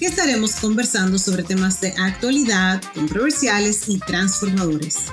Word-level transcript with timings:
que 0.00 0.06
estaremos 0.06 0.58
conversando 0.58 1.18
sobre 1.18 1.42
temas 1.42 1.82
de 1.82 1.92
actualidad, 2.00 2.80
controversiales 2.94 3.86
y 3.86 4.00
transformadores. 4.00 5.12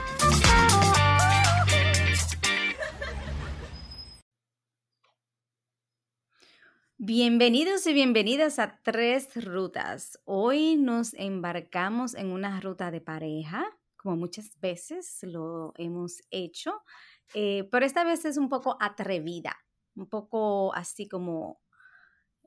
Bienvenidos 6.98 7.86
y 7.86 7.94
bienvenidas 7.94 8.60
a 8.60 8.80
Tres 8.82 9.28
Rutas. 9.44 10.22
Hoy 10.24 10.78
nos 10.78 11.14
embarcamos 11.16 12.16
en 12.16 12.28
una 12.28 12.62
ruta 12.62 12.90
de 12.90 13.02
pareja, 13.02 13.66
como 13.98 14.16
muchas 14.16 14.58
veces 14.62 15.20
lo 15.24 15.74
hemos 15.76 16.22
hecho, 16.32 16.82
eh, 17.34 17.68
pero 17.74 17.86
esta 17.86 18.06
vez 18.06 18.24
es 18.24 18.38
un 18.38 18.48
poco 18.48 18.78
atrevida, 18.80 19.58
un 19.96 20.08
poco 20.08 20.74
así 20.74 21.10
como 21.10 21.60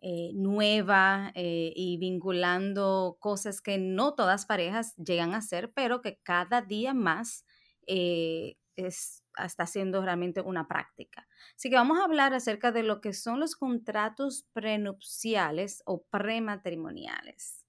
eh, 0.02 0.30
nueva 0.32 1.30
eh, 1.34 1.74
y 1.76 1.98
vinculando 1.98 3.18
cosas 3.20 3.60
que 3.60 3.76
no 3.76 4.14
todas 4.14 4.46
parejas 4.46 4.96
llegan 4.96 5.34
a 5.34 5.38
hacer, 5.38 5.74
pero 5.74 6.00
que 6.00 6.18
cada 6.22 6.62
día 6.62 6.94
más 6.94 7.44
eh, 7.86 8.56
es, 8.76 9.22
está 9.44 9.66
siendo 9.66 10.02
realmente 10.02 10.40
una 10.40 10.66
práctica. 10.66 11.28
Así 11.54 11.68
que 11.68 11.76
vamos 11.76 11.98
a 11.98 12.04
hablar 12.04 12.32
acerca 12.32 12.72
de 12.72 12.82
lo 12.82 13.02
que 13.02 13.12
son 13.12 13.40
los 13.40 13.56
contratos 13.56 14.48
prenupciales 14.54 15.82
o 15.84 16.02
prematrimoniales. 16.04 17.66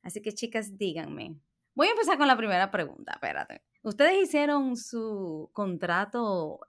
Así 0.00 0.22
que 0.22 0.32
chicas, 0.32 0.78
díganme. 0.78 1.36
Voy 1.74 1.88
a 1.88 1.90
empezar 1.90 2.16
con 2.16 2.28
la 2.28 2.36
primera 2.38 2.70
pregunta, 2.70 3.12
espérate. 3.12 3.62
¿Ustedes 3.82 4.22
hicieron 4.22 4.78
su 4.78 5.50
contrato 5.52 6.60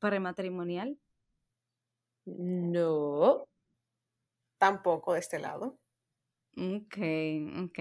prematrimonial? 0.00 0.98
No 2.24 3.46
tampoco 4.64 5.12
de 5.12 5.20
este 5.20 5.38
lado. 5.38 5.78
Ok, 6.56 6.96
ok. 7.64 7.78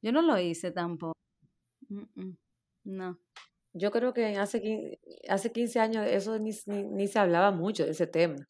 Yo 0.00 0.12
no 0.12 0.22
lo 0.22 0.38
hice 0.38 0.70
tampoco. 0.70 1.12
No. 2.84 3.18
Yo 3.74 3.90
creo 3.90 4.14
que 4.14 4.38
hace 4.38 4.62
15, 4.62 5.00
hace 5.28 5.52
15 5.52 5.80
años 5.80 6.06
eso 6.06 6.38
ni, 6.38 6.52
ni, 6.66 7.06
se 7.06 7.18
hablaba 7.18 7.50
mucho 7.50 7.84
de 7.84 7.90
ese 7.90 8.06
tema. 8.06 8.48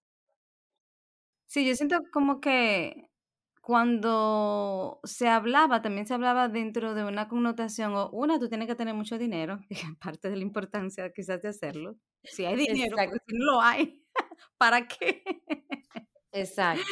Sí, 1.47 1.67
yo 1.67 1.75
siento 1.75 1.99
como 2.13 2.41
que 2.41 3.11
cuando 3.61 5.01
se 5.03 5.27
hablaba, 5.29 5.83
también 5.83 6.07
se 6.07 6.15
hablaba 6.15 6.49
dentro 6.49 6.95
de 6.95 7.05
una 7.05 7.27
connotación, 7.29 7.95
o 7.95 8.11
una, 8.11 8.39
tú 8.39 8.49
tienes 8.49 8.69
que 8.69 8.77
tener 8.77 8.95
mucho 8.95 9.19
dinero, 9.19 9.59
que 9.69 9.87
aparte 9.91 10.31
de 10.31 10.37
la 10.37 10.43
importancia 10.43 11.13
quizás 11.13 11.43
de 11.43 11.49
hacerlo. 11.49 11.97
Si 12.23 12.45
hay 12.45 12.57
dinero, 12.57 12.97
porque 12.97 13.19
si 13.27 13.37
no 13.37 13.45
lo 13.45 13.61
hay, 13.61 14.05
¿para 14.59 14.87
qué? 14.87 15.25
Exacto. 16.35 16.83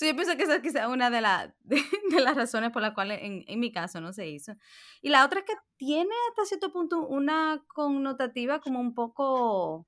yo 0.00 0.16
pienso 0.16 0.36
que 0.36 0.42
esa 0.42 0.56
es 0.56 0.62
quizá 0.62 0.88
una 0.88 1.08
de, 1.08 1.20
de, 2.10 2.20
las 2.20 2.36
razones 2.36 2.72
por 2.72 2.82
las 2.82 2.94
cuales 2.94 3.20
en, 3.22 3.44
en, 3.46 3.60
mi 3.60 3.70
caso 3.70 4.00
no 4.00 4.12
se 4.12 4.26
hizo. 4.26 4.54
Y 5.00 5.10
la 5.10 5.24
otra 5.24 5.40
es 5.40 5.46
que 5.46 5.54
tiene 5.76 6.10
hasta 6.30 6.44
cierto 6.44 6.72
punto 6.72 7.06
una 7.06 7.64
connotativa 7.68 8.60
como 8.60 8.80
un 8.80 8.94
poco 8.94 9.86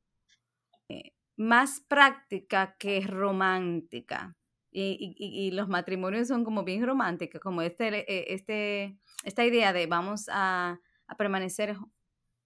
eh, 0.89 1.13
más 1.37 1.81
práctica 1.81 2.77
que 2.79 3.01
romántica. 3.01 4.37
Y, 4.71 5.17
y, 5.19 5.47
y, 5.47 5.51
los 5.51 5.69
matrimonios 5.69 6.29
son 6.29 6.45
como 6.45 6.63
bien 6.63 6.87
románticos, 6.87 7.41
como 7.41 7.63
este, 7.63 7.89
eh, 7.89 8.33
este, 8.33 8.97
esta 9.25 9.45
idea 9.45 9.73
de 9.73 9.89
vamos 9.89 10.29
a, 10.31 10.79
a 11.09 11.17
permanecer 11.17 11.77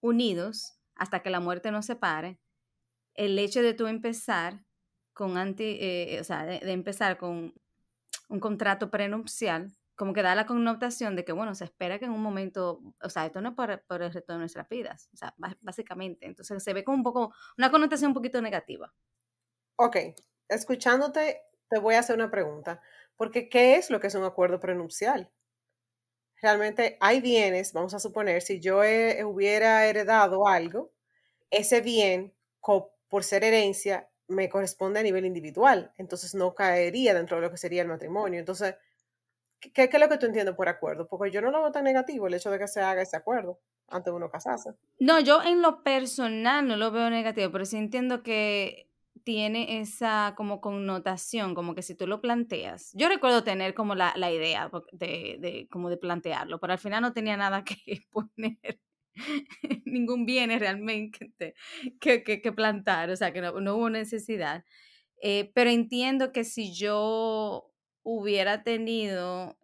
unidos 0.01 0.79
hasta 0.95 1.21
que 1.21 1.29
la 1.29 1.39
muerte 1.39 1.69
nos 1.69 1.85
separe. 1.85 2.39
El 3.13 3.37
hecho 3.37 3.61
de 3.61 3.75
tú 3.75 3.85
empezar 3.85 4.64
con 5.15 5.37
anti, 5.37 5.77
eh, 5.79 6.19
o 6.19 6.23
sea, 6.23 6.45
de, 6.45 6.59
empezar 6.71 7.17
con 7.17 7.53
un 8.27 8.39
contrato 8.39 8.91
prenupcial, 8.91 9.73
como 9.95 10.13
que 10.13 10.21
da 10.21 10.35
la 10.35 10.45
connotación 10.45 11.15
de 11.15 11.23
que, 11.23 11.31
bueno, 11.31 11.55
se 11.55 11.63
espera 11.63 11.97
que 11.97 12.05
en 12.05 12.11
un 12.11 12.21
momento, 12.21 12.81
o 13.01 13.09
sea, 13.09 13.25
esto 13.25 13.39
no 13.39 13.49
es 13.49 13.55
por, 13.55 14.01
el 14.01 14.13
resto 14.13 14.33
de 14.33 14.39
nuestras 14.39 14.67
vidas, 14.67 15.09
o 15.13 15.17
sea, 15.17 15.33
básicamente. 15.61 16.25
Entonces 16.25 16.61
se 16.61 16.73
ve 16.73 16.83
como 16.83 16.97
un 16.97 17.03
poco, 17.03 17.33
una 17.57 17.71
connotación 17.71 18.09
un 18.09 18.13
poquito 18.13 18.41
negativa. 18.41 18.93
Ok, 19.77 19.97
escuchándote, 20.49 21.41
te 21.69 21.79
voy 21.79 21.95
a 21.95 21.99
hacer 21.99 22.17
una 22.17 22.29
pregunta, 22.29 22.81
porque 23.15 23.47
¿qué 23.47 23.77
es 23.77 23.89
lo 23.89 24.01
que 24.01 24.07
es 24.07 24.15
un 24.15 24.25
acuerdo 24.25 24.59
prenupcial? 24.59 25.31
Realmente 26.41 26.97
hay 26.99 27.21
bienes, 27.21 27.71
vamos 27.71 27.93
a 27.93 27.99
suponer, 27.99 28.41
si 28.41 28.59
yo 28.59 28.79
hubiera 28.79 29.85
heredado 29.85 30.45
algo, 30.45 30.91
ese 31.51 31.79
bien, 31.79 32.35
por 32.59 33.23
ser 33.23 33.45
herencia, 33.45 34.09
me 34.27 34.49
corresponde 34.49 34.99
a 34.99 35.03
nivel 35.03 35.25
individual, 35.25 35.93
entonces 35.97 36.35
no 36.35 36.55
caería 36.55 37.13
dentro 37.13 37.37
de 37.37 37.43
lo 37.43 37.51
que 37.51 37.57
sería 37.57 37.81
el 37.81 37.87
matrimonio. 37.87 38.39
Entonces, 38.39 38.75
¿qué, 39.59 39.89
es 39.91 39.99
lo 39.99 40.09
que 40.09 40.17
tú 40.17 40.25
entiendes 40.25 40.55
por 40.55 40.69
acuerdo? 40.69 41.07
Porque 41.07 41.31
yo 41.31 41.41
no 41.41 41.51
lo 41.51 41.61
veo 41.61 41.71
tan 41.71 41.83
negativo 41.83 42.27
el 42.27 42.33
hecho 42.33 42.51
de 42.51 42.59
que 42.59 42.67
se 42.67 42.81
haga 42.81 43.01
ese 43.01 43.17
acuerdo 43.17 43.59
antes 43.87 44.11
de 44.11 44.17
uno 44.17 44.29
casarse. 44.29 44.71
No, 44.99 45.19
yo 45.19 45.43
en 45.43 45.61
lo 45.61 45.83
personal 45.83 46.67
no 46.67 46.75
lo 46.75 46.91
veo 46.91 47.09
negativo, 47.09 47.51
pero 47.51 47.65
sí 47.65 47.77
entiendo 47.77 48.23
que 48.23 48.89
tiene 49.23 49.79
esa 49.81 50.33
como 50.37 50.61
connotación, 50.61 51.55
como 51.55 51.73
que 51.73 51.81
si 51.81 51.95
tú 51.95 52.07
lo 52.07 52.21
planteas. 52.21 52.91
Yo 52.93 53.09
recuerdo 53.09 53.43
tener 53.43 53.73
como 53.73 53.95
la, 53.95 54.13
la 54.15 54.31
idea 54.31 54.69
de, 54.91 55.37
de, 55.39 55.67
como 55.71 55.89
de 55.89 55.97
plantearlo, 55.97 56.59
pero 56.59 56.73
al 56.73 56.79
final 56.79 57.01
no 57.01 57.13
tenía 57.13 57.35
nada 57.37 57.63
que 57.65 58.05
poner 58.11 58.79
ningún 59.85 60.25
bien 60.25 60.57
realmente 60.59 61.55
que, 61.99 62.23
que, 62.23 62.51
plantar, 62.51 63.09
o 63.09 63.15
sea, 63.15 63.31
que 63.31 63.41
no, 63.41 63.75
hubo 63.75 63.89
necesidad. 63.89 64.63
Eh, 65.21 65.51
pero 65.55 65.69
entiendo 65.69 66.31
que 66.31 66.43
si 66.43 66.73
yo 66.73 67.71
hubiera 68.03 68.63
tenido, 68.63 69.57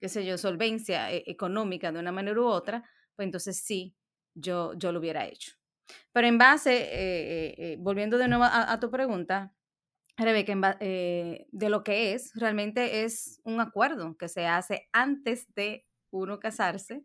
qué 0.00 0.08
sé 0.08 0.24
yo, 0.24 0.38
solvencia 0.38 1.12
e, 1.12 1.24
económica 1.26 1.92
de 1.92 2.00
una 2.00 2.12
manera 2.12 2.40
u 2.40 2.46
otra, 2.46 2.88
pues 3.16 3.26
entonces 3.26 3.58
sí, 3.64 3.94
yo, 4.34 4.74
yo 4.74 4.92
lo 4.92 4.98
hubiera 4.98 5.26
hecho. 5.26 5.52
Pero 6.12 6.26
en 6.26 6.38
base, 6.38 6.72
eh, 6.74 7.54
eh, 7.58 7.76
volviendo 7.78 8.18
de 8.18 8.28
nuevo 8.28 8.44
a, 8.44 8.72
a 8.72 8.80
tu 8.80 8.90
pregunta, 8.90 9.54
Rebeca, 10.16 10.76
de 10.78 11.68
lo 11.68 11.82
que 11.82 12.14
es, 12.14 12.32
realmente 12.34 13.02
es 13.02 13.40
un 13.44 13.60
acuerdo 13.60 14.16
que 14.16 14.28
se 14.28 14.46
hace 14.46 14.88
antes 14.92 15.52
de 15.54 15.86
uno 16.10 16.38
casarse 16.38 17.04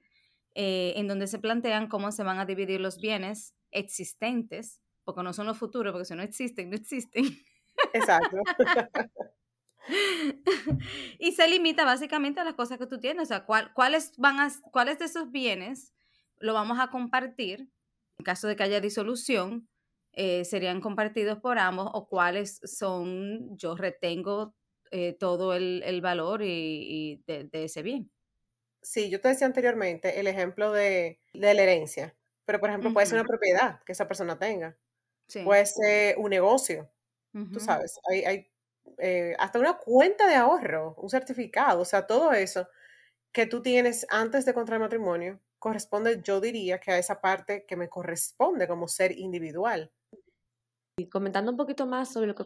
eh, 0.56 0.94
en 0.96 1.08
donde 1.08 1.28
se 1.28 1.40
plantean 1.40 1.88
cómo 1.88 2.12
se 2.12 2.24
van 2.24 2.40
a 2.40 2.46
dividir 2.46 2.82
los 2.82 3.00
bienes 3.00 3.56
existentes, 3.72 4.82
porque 5.04 5.24
no 5.24 5.34
son 5.34 5.48
los 5.48 5.58
futuros, 5.58 5.94
porque 5.94 6.06
si 6.06 6.16
no 6.16 6.24
existen, 6.24 6.70
no 6.70 6.76
existen. 6.76 7.26
Exacto. 7.94 8.38
y 11.20 11.32
se 11.32 11.48
limita 11.48 11.86
básicamente 11.86 12.40
a 12.40 12.44
las 12.44 12.56
cosas 12.56 12.78
que 12.78 12.88
tú 12.88 13.00
tienes, 13.00 13.24
o 13.24 13.26
sea, 13.26 13.46
cuáles, 13.46 14.14
van 14.18 14.40
a, 14.40 14.52
cuáles 14.72 15.00
de 15.00 15.06
esos 15.06 15.32
bienes 15.32 15.94
lo 16.38 16.54
vamos 16.54 16.80
a 16.80 16.90
compartir, 16.90 17.70
en 18.18 18.26
caso 18.26 18.48
de 18.48 18.56
que 18.56 18.64
haya 18.64 18.82
disolución, 18.82 19.68
eh, 20.14 20.44
serían 20.46 20.82
compartidos 20.82 21.40
por 21.40 21.60
ambos, 21.60 21.90
o 21.94 22.08
cuáles 22.08 22.60
son, 22.64 23.58
yo 23.58 23.76
retengo 23.76 24.56
eh, 24.92 25.14
todo 25.14 25.54
el, 25.54 26.02
valor 26.02 26.42
y, 26.44 27.22
de, 27.28 27.50
ese 27.52 27.84
bien 27.84 28.12
sí, 28.82 29.10
yo 29.10 29.22
te 29.22 29.30
decía 29.30 29.48
anteriormente 29.48 30.20
el 30.20 30.28
ejemplo 30.28 30.72
de, 30.72 31.20
la 31.34 31.52
herencia, 31.52 32.16
pero 32.46 32.60
por 32.60 32.70
ejemplo 32.70 32.94
puede 32.94 33.08
ser 33.08 33.20
una 33.20 33.28
propiedad 33.28 33.84
que 33.84 33.92
esa 33.92 34.08
persona 34.08 34.38
tenga, 34.38 34.76
puede 35.44 35.66
ser 35.66 36.18
un 36.18 36.30
negocio, 36.30 36.90
tú 37.54 37.60
sabes, 37.60 38.00
hay, 38.10 38.24
hay 38.26 38.52
eh, 38.98 39.36
hasta 39.40 39.60
una 39.60 39.78
cuenta 39.78 40.28
de 40.28 40.36
ahorro, 40.36 40.96
un 40.98 41.10
certificado, 41.10 41.82
o 41.82 41.86
sea, 41.86 42.08
todo 42.08 42.32
eso 42.34 42.68
que 43.32 43.46
tú 43.46 43.62
tienes 43.62 44.06
antes 44.10 44.46
de 44.46 44.54
contraer 44.54 44.82
matrimonio 44.82 45.40
corresponde, 45.60 46.22
yo 46.24 46.42
diría, 46.42 46.80
que 46.80 46.92
a 46.92 46.98
esa 46.98 47.22
parte 47.22 47.66
que 47.66 47.76
me 47.76 47.90
corresponde 47.90 48.68
como 48.68 48.88
ser 48.88 49.12
individual. 49.18 49.92
Y 50.98 51.08
comentando 51.10 51.52
un 51.52 51.58
poquito 51.58 51.86
más 51.86 52.12
sobre 52.12 52.28
lo 52.28 52.36
que 52.36 52.46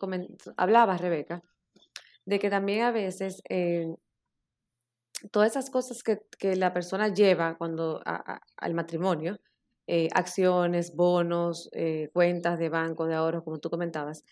hablabas, 0.58 1.00
Rebeca, 1.00 1.42
de 2.26 2.40
que 2.40 2.50
también 2.50 2.84
a 2.84 2.92
veces 2.92 3.42
eh, 3.50 3.96
todas 5.32 5.52
esas 5.52 5.70
cosas 5.70 6.04
que, 6.04 6.22
que 6.40 6.56
la 6.56 6.74
persona 6.74 7.10
lleva 7.10 7.58
cuando 7.58 8.02
al 8.06 8.74
matrimonio, 8.74 9.40
eh, 9.88 10.10
acciones, 10.14 10.96
bonos, 10.96 11.70
eh, 11.74 12.10
cuentas 12.14 12.60
de 12.60 12.70
banco, 12.70 13.06
de 13.08 13.16
ahorro, 13.16 13.44
como 13.44 13.60
tú 13.60 13.70
comentabas, 13.70 14.24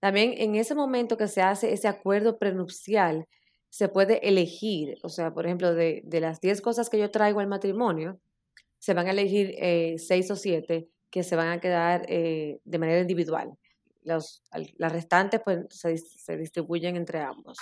también 0.00 0.34
en 0.38 0.56
ese 0.56 0.74
momento 0.74 1.16
que 1.16 1.28
se 1.28 1.42
hace 1.42 1.72
ese 1.72 1.88
acuerdo 1.88 2.38
prenupcial, 2.38 3.26
se 3.68 3.88
puede 3.88 4.26
elegir, 4.28 4.98
o 5.02 5.08
sea, 5.08 5.32
por 5.32 5.46
ejemplo, 5.46 5.74
de, 5.74 6.02
de 6.04 6.20
las 6.20 6.40
10 6.40 6.60
cosas 6.60 6.90
que 6.90 6.98
yo 6.98 7.10
traigo 7.10 7.40
al 7.40 7.46
matrimonio, 7.46 8.20
se 8.80 8.94
van 8.94 9.06
a 9.06 9.10
elegir 9.12 9.54
eh, 9.58 9.96
seis 9.98 10.30
o 10.30 10.36
siete 10.36 10.88
que 11.10 11.22
se 11.22 11.36
van 11.36 11.48
a 11.48 11.60
quedar 11.60 12.04
eh, 12.08 12.60
de 12.64 12.78
manera 12.78 13.00
individual. 13.00 13.52
Los, 14.02 14.42
las 14.78 14.92
restantes 14.92 15.40
pues 15.44 15.66
se, 15.70 15.96
se 15.98 16.36
distribuyen 16.36 16.96
entre 16.96 17.20
ambos. 17.20 17.58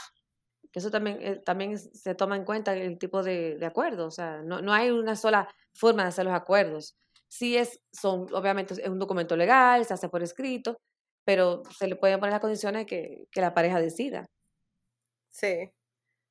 Eso 0.79 0.91
también, 0.91 1.19
eh, 1.21 1.43
también 1.45 1.79
se 1.79 2.15
toma 2.15 2.37
en 2.37 2.45
cuenta 2.45 2.75
el 2.75 2.99
tipo 2.99 3.23
de, 3.23 3.57
de 3.59 3.67
acuerdo, 3.67 4.07
o 4.07 4.11
sea, 4.11 4.43
no, 4.43 4.63
no 4.63 4.73
hay 4.73 4.91
una 4.91 5.17
sola 5.17 5.49
forma 5.75 6.05
de 6.05 6.09
hacer 6.11 6.25
los 6.25 6.35
acuerdos. 6.35 6.97
Sí 7.29 7.57
es, 7.57 7.81
son, 7.93 8.33
obviamente 8.33 8.75
es 8.75 8.89
un 8.89 8.99
documento 8.99 9.37
legal, 9.37 9.85
se 9.85 9.95
hace 9.95 10.09
por 10.09 10.23
escrito, 10.23 10.81
pero 11.25 11.63
se 11.79 11.89
le 11.89 11.97
pueden 11.97 12.21
poner 12.21 12.33
las 12.33 12.41
condiciones 12.41 12.87
que, 12.87 13.27
que 13.31 13.41
la 13.41 13.55
pareja 13.55 13.81
decida. 13.81 14.27
Sí. 15.31 15.71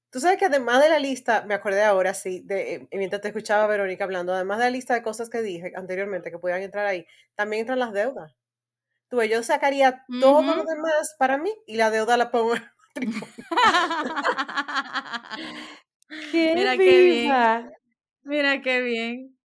Tú 0.10 0.20
sabes 0.22 0.38
que 0.40 0.46
además 0.46 0.82
de 0.82 0.90
la 0.90 1.00
lista, 1.00 1.44
me 1.46 1.54
acordé 1.54 1.84
ahora, 1.84 2.14
sí, 2.14 2.42
de, 2.46 2.76
eh, 2.76 2.88
mientras 2.94 3.22
te 3.22 3.28
escuchaba 3.30 3.68
Verónica 3.68 4.06
hablando, 4.06 4.34
además 4.34 4.60
de 4.60 4.66
la 4.66 4.70
lista 4.72 4.94
de 4.94 5.04
cosas 5.04 5.30
que 5.30 5.42
dije 5.42 5.74
anteriormente 5.76 6.32
que 6.32 6.40
podían 6.40 6.62
entrar 6.62 6.86
ahí, 6.86 7.06
también 7.36 7.62
entran 7.62 7.80
las 7.80 7.94
deudas. 7.94 8.34
Tú, 9.10 9.22
yo 9.24 9.44
sacaría 9.44 10.06
todo 10.20 10.42
lo 10.42 10.64
demás 10.66 11.16
para 11.20 11.38
mí 11.38 11.54
y 11.66 11.78
la 11.78 11.92
deuda 11.92 12.18
la 12.18 12.32
pongo 12.32 12.56
en 16.34 16.56
Mira 16.56 16.78
qué 16.78 17.04
bien. 17.04 17.32
Mira 18.24 18.62
qué 18.62 18.82
bien. 18.82 19.38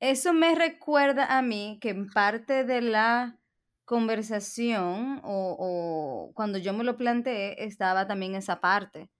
Eso 0.00 0.32
me 0.32 0.54
recuerda 0.54 1.36
a 1.36 1.42
mí 1.42 1.78
que 1.80 1.90
en 1.90 2.08
parte 2.10 2.64
de 2.64 2.80
la 2.82 3.38
conversación 3.84 5.20
o, 5.24 5.56
o 5.58 6.32
cuando 6.34 6.58
yo 6.58 6.72
me 6.72 6.84
lo 6.84 6.96
planteé 6.96 7.64
estaba 7.64 8.06
también 8.06 8.34
esa 8.34 8.60
parte 8.60 9.10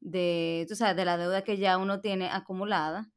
de, 0.00 0.66
tú 0.68 0.74
sabes, 0.74 0.96
de 0.96 1.04
la 1.04 1.16
deuda 1.16 1.44
que 1.44 1.58
ya 1.58 1.78
uno 1.78 2.00
tiene 2.00 2.28
acumulada 2.30 3.10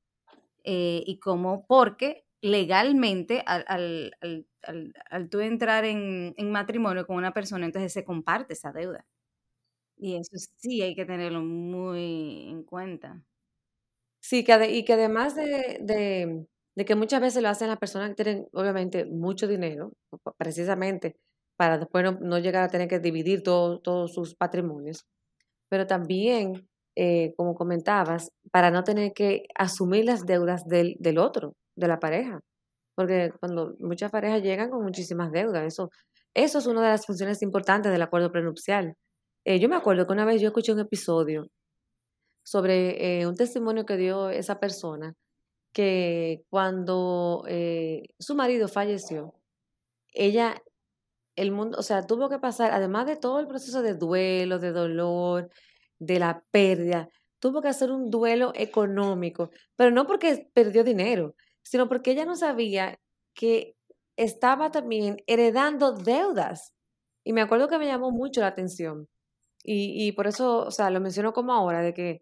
eh, 0.64 1.04
y 1.06 1.20
cómo, 1.20 1.66
porque 1.68 2.26
legalmente 2.42 3.44
al, 3.46 3.64
al, 3.68 4.16
al, 4.62 4.94
al, 5.10 5.30
tú 5.30 5.40
entrar 5.40 5.86
en, 5.86 6.34
en, 6.38 6.52
matrimonio 6.52 7.08
con 7.08 7.16
una 7.16 7.34
persona, 7.34 7.66
entonces 7.66 7.94
se 7.94 8.04
comparte 8.04 8.54
esa 8.54 8.72
deuda. 8.72 9.06
Y 10.04 10.18
eso 10.18 10.36
sí 10.58 10.84
hay 10.84 10.94
que 10.96 11.06
tenerlo 11.06 11.42
muy 11.42 12.48
en 12.50 12.64
cuenta. 12.64 13.24
Sí, 14.22 14.44
que 14.46 14.72
y 14.72 14.86
que 14.86 14.94
además 14.94 15.36
de, 15.36 15.80
de, 16.76 16.86
que 16.86 16.96
muchas 16.96 17.20
veces 17.22 17.44
lo 17.44 17.50
hacen 17.50 17.68
las 17.68 17.78
personas 17.78 18.10
que 18.10 18.24
tienen 18.24 18.48
obviamente 18.54 19.06
mucho 19.06 19.48
dinero, 19.48 19.92
precisamente 20.38 21.16
para 21.58 21.78
después 21.78 22.04
no, 22.06 22.14
no 22.22 22.40
llegar 22.40 22.64
a 22.64 22.70
tener 22.70 22.88
que 22.88 23.00
dividir 23.00 23.44
todo, 23.44 23.80
todos 23.80 24.14
sus 24.14 24.34
patrimonios, 24.36 25.06
pero 25.70 25.88
también 25.88 26.68
eh, 26.98 27.34
como 27.38 27.56
comentabas, 27.56 28.32
para 28.52 28.72
no 28.72 28.84
tener 28.84 29.14
que 29.14 29.44
asumir 29.56 30.06
las 30.06 30.26
deudas 30.26 30.66
del, 30.68 30.96
del 31.00 31.18
otro, 31.20 31.54
de 31.78 31.88
la 31.90 32.00
pareja. 32.00 32.42
Porque 32.96 33.32
cuando 33.40 33.76
muchas 33.80 34.12
parejas 34.12 34.44
llegan 34.44 34.70
con 34.72 34.84
muchísimas 34.84 35.32
deudas, 35.32 35.66
eso, 35.66 35.90
eso 36.36 36.60
es 36.60 36.68
una 36.68 36.82
de 36.84 36.90
las 36.90 37.06
funciones 37.08 37.42
importantes 37.44 37.92
del 37.92 38.02
acuerdo 38.04 38.32
prenupcial. 38.32 38.96
Eh, 39.46 39.60
yo 39.60 39.70
me 39.70 39.76
acuerdo 39.76 40.08
que 40.08 40.14
una 40.14 40.26
vez 40.26 40.42
yo 40.42 40.48
escuché 40.48 40.72
un 40.72 40.80
episodio 40.80 41.48
sobre 42.44 43.22
eh, 43.22 43.28
un 43.28 43.36
testimonio 43.36 43.86
que 43.86 43.98
dio 43.98 44.30
esa 44.30 44.60
persona, 44.60 45.16
que 45.74 46.44
cuando 46.50 47.46
su 48.20 48.36
marido 48.36 48.68
falleció, 48.68 49.34
ella, 50.14 50.62
el 51.36 51.52
mundo, 51.52 51.78
o 51.80 51.84
sea, 51.84 52.06
tuvo 52.06 52.30
que 52.30 52.40
pasar, 52.40 52.72
además 52.72 53.08
de 53.08 53.18
todo 53.18 53.40
el 53.40 53.48
proceso 53.48 53.82
de 53.82 53.96
duelo, 53.96 54.60
de 54.60 54.72
dolor, 54.72 55.50
de 56.00 56.20
la 56.20 56.44
pérdida, 56.52 57.10
tuvo 57.40 57.62
que 57.62 57.70
hacer 57.70 57.92
un 57.92 58.10
duelo 58.10 58.52
económico, 58.56 59.50
pero 59.76 59.92
no 59.92 60.08
porque 60.08 60.50
perdió 60.54 60.84
dinero, 60.84 61.36
sino 61.64 61.88
porque 61.90 62.12
ella 62.12 62.26
no 62.26 62.36
sabía 62.36 63.00
que 63.34 63.76
estaba 64.18 64.72
también 64.72 65.18
heredando 65.28 65.94
deudas. 65.94 66.74
Y 67.26 67.34
me 67.34 67.42
acuerdo 67.42 67.68
que 67.68 67.78
me 67.80 67.88
llamó 67.88 68.12
mucho 68.12 68.42
la 68.42 68.48
atención. 68.48 69.08
Y, 69.64 70.08
y 70.08 70.12
por 70.14 70.28
eso, 70.28 70.66
o 70.68 70.72
sea, 70.72 70.90
lo 70.90 71.00
menciono 71.02 71.34
como 71.34 71.54
ahora, 71.54 71.82
de 71.82 71.94
que, 71.94 72.22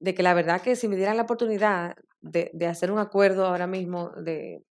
de 0.00 0.14
que 0.14 0.22
la 0.22 0.34
verdad 0.34 0.62
que 0.62 0.76
si 0.76 0.88
me 0.88 0.96
dieran 0.96 1.16
la 1.16 1.24
oportunidad 1.24 1.94
de, 2.20 2.50
de 2.54 2.66
hacer 2.66 2.90
un 2.92 2.98
acuerdo 2.98 3.46
ahora 3.46 3.66
mismo 3.66 4.10
de, 4.10 4.64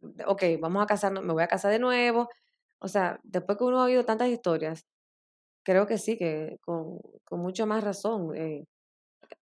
de, 0.00 0.24
ok, 0.26 0.42
vamos 0.60 0.82
a 0.84 0.86
casarnos, 0.86 1.24
me 1.24 1.32
voy 1.32 1.42
a 1.44 1.48
casar 1.48 1.72
de 1.72 1.78
nuevo. 1.80 2.28
O 2.80 2.88
sea, 2.88 3.20
después 3.24 3.58
que 3.58 3.64
uno 3.64 3.80
ha 3.80 3.84
oído 3.84 4.04
tantas 4.04 4.28
historias, 4.28 4.86
creo 5.64 5.86
que 5.86 5.98
sí, 5.98 6.18
que 6.18 6.58
con, 6.62 7.00
con 7.24 7.40
mucha 7.40 7.66
más 7.66 7.84
razón 7.84 8.36
eh, 8.36 8.66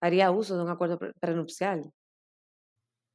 haría 0.02 0.32
uso 0.32 0.58
de 0.58 0.64
un 0.64 0.70
acuerdo 0.70 1.00
prenupcial. 1.22 1.92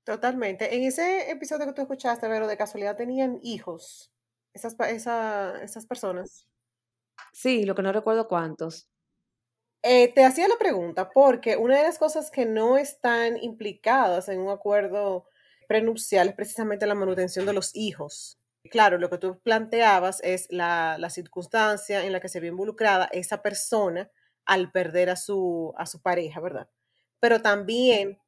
Totalmente. 0.05 0.75
En 0.77 0.85
ese 0.85 1.31
episodio 1.31 1.67
que 1.67 1.73
tú 1.73 1.83
escuchaste, 1.83 2.29
pero 2.29 2.47
de 2.47 2.57
casualidad 2.57 2.97
tenían 2.97 3.41
hijos, 3.43 4.13
esas, 4.55 4.77
esa, 4.89 5.61
esas 5.63 5.87
personas. 5.87 6.47
Sí, 7.33 7.65
lo 7.65 7.75
que 7.75 7.83
no 7.83 7.93
recuerdo 7.93 8.29
cuántos. 8.29 8.89
Eh, 9.83 10.13
te 10.13 10.25
hacía 10.25 10.49
la 10.49 10.57
pregunta 10.59 11.11
porque 11.11 11.57
una 11.57 11.77
de 11.77 11.85
las 11.85 11.99
cosas 11.99 12.31
que 12.31 12.45
no 12.45 12.77
están 12.77 13.37
implicadas 13.37 14.29
en 14.29 14.41
un 14.41 14.51
acuerdo 14.51 15.29
prenupcial 15.69 16.29
es 16.29 16.35
precisamente 16.35 16.87
la 16.87 16.95
manutención 16.95 17.47
de 17.47 17.53
los 17.53 17.75
hijos. 17.77 18.41
Claro, 18.71 18.99
lo 18.99 19.11
que 19.11 19.19
tú 19.19 19.39
planteabas 19.41 20.21
es 20.23 20.49
la, 20.51 20.99
circunstancia 21.11 22.05
en 22.05 22.13
la 22.13 22.21
que 22.21 22.29
se 22.29 22.41
ve 22.41 22.49
involucrada 22.49 23.09
esa 23.13 23.43
persona 23.43 24.11
al 24.45 24.73
perder 24.73 25.11
a 25.11 25.17
su, 25.17 25.73
a 25.77 25.87
su 25.87 26.03
pareja, 26.03 26.41
¿verdad? 26.41 26.69
Pero 27.21 27.43
también 27.43 28.19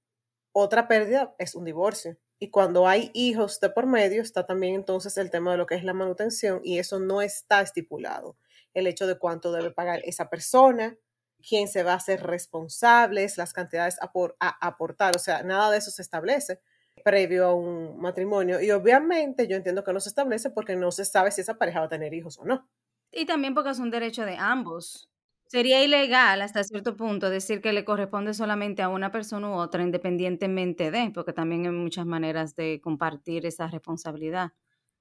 otra 0.53 0.89
pérdida 0.89 1.35
es 1.39 1.55
un 1.55 1.65
divorcio. 1.65 2.19
Y 2.39 2.51
cuando 2.51 2.87
hay 2.87 3.11
hijos 3.15 3.59
de 3.61 3.71
por 3.71 3.87
medio, 3.87 4.23
está 4.23 4.47
también 4.47 4.75
entonces 4.77 5.17
el 5.19 5.31
tema 5.31 5.53
de 5.53 5.59
lo 5.59 5.67
que 5.67 5.75
es 5.75 5.83
la 5.83 5.93
manutención 5.93 6.61
y 6.63 6.79
eso 6.79 7.01
no 7.01 7.21
está 7.21 7.61
estipulado. 7.61 8.37
El 8.75 8.87
hecho 8.87 9.07
de 9.07 9.19
cuánto 9.19 9.53
debe 9.53 9.71
pagar 9.71 10.01
esa 10.05 10.29
persona, 10.29 10.97
quién 11.47 11.69
se 11.69 11.83
va 11.83 11.93
a 11.93 11.97
hacer 11.97 12.23
responsable, 12.23 13.27
las 13.37 13.53
cantidades 13.53 13.99
a, 14.01 14.11
a 14.41 14.67
aportar, 14.67 15.17
o 15.17 15.19
sea, 15.19 15.43
nada 15.43 15.71
de 15.71 15.79
eso 15.79 15.91
se 15.91 16.03
establece 16.03 16.61
previo 17.03 17.47
a 17.47 17.55
un 17.55 17.99
matrimonio. 18.01 18.61
Y 18.61 18.71
obviamente 18.71 19.47
yo 19.47 19.57
entiendo 19.57 19.85
que 19.85 19.93
no 19.93 20.01
se 20.01 20.09
establece 20.09 20.51
porque 20.51 20.77
no 20.77 20.91
se 20.93 21.05
sabe 21.05 21.31
si 21.31 21.41
esa 21.41 21.59
pareja 21.59 21.81
va 21.81 21.87
a 21.87 21.89
tener 21.89 22.13
hijos 22.15 22.39
o 22.39 22.45
no. 22.45 22.69
Y 23.13 23.27
también 23.27 23.55
porque 23.55 23.71
es 23.71 23.79
un 23.79 23.91
derecho 23.91 24.25
de 24.25 24.37
ambos. 24.37 25.11
Sería 25.47 25.83
ilegal 25.83 26.43
hasta 26.43 26.63
cierto 26.63 26.95
punto 26.97 27.31
decir 27.31 27.63
que 27.63 27.73
le 27.73 27.85
corresponde 27.85 28.35
solamente 28.35 28.83
a 28.83 28.91
una 28.91 29.11
persona 29.11 29.49
u 29.49 29.55
otra 29.55 29.83
independientemente 29.83 30.91
de, 30.91 31.11
porque 31.15 31.33
también 31.33 31.65
hay 31.65 31.73
muchas 31.73 32.05
maneras 32.05 32.55
de 32.55 32.81
compartir 32.83 33.47
esa 33.47 33.67
responsabilidad. 33.69 34.51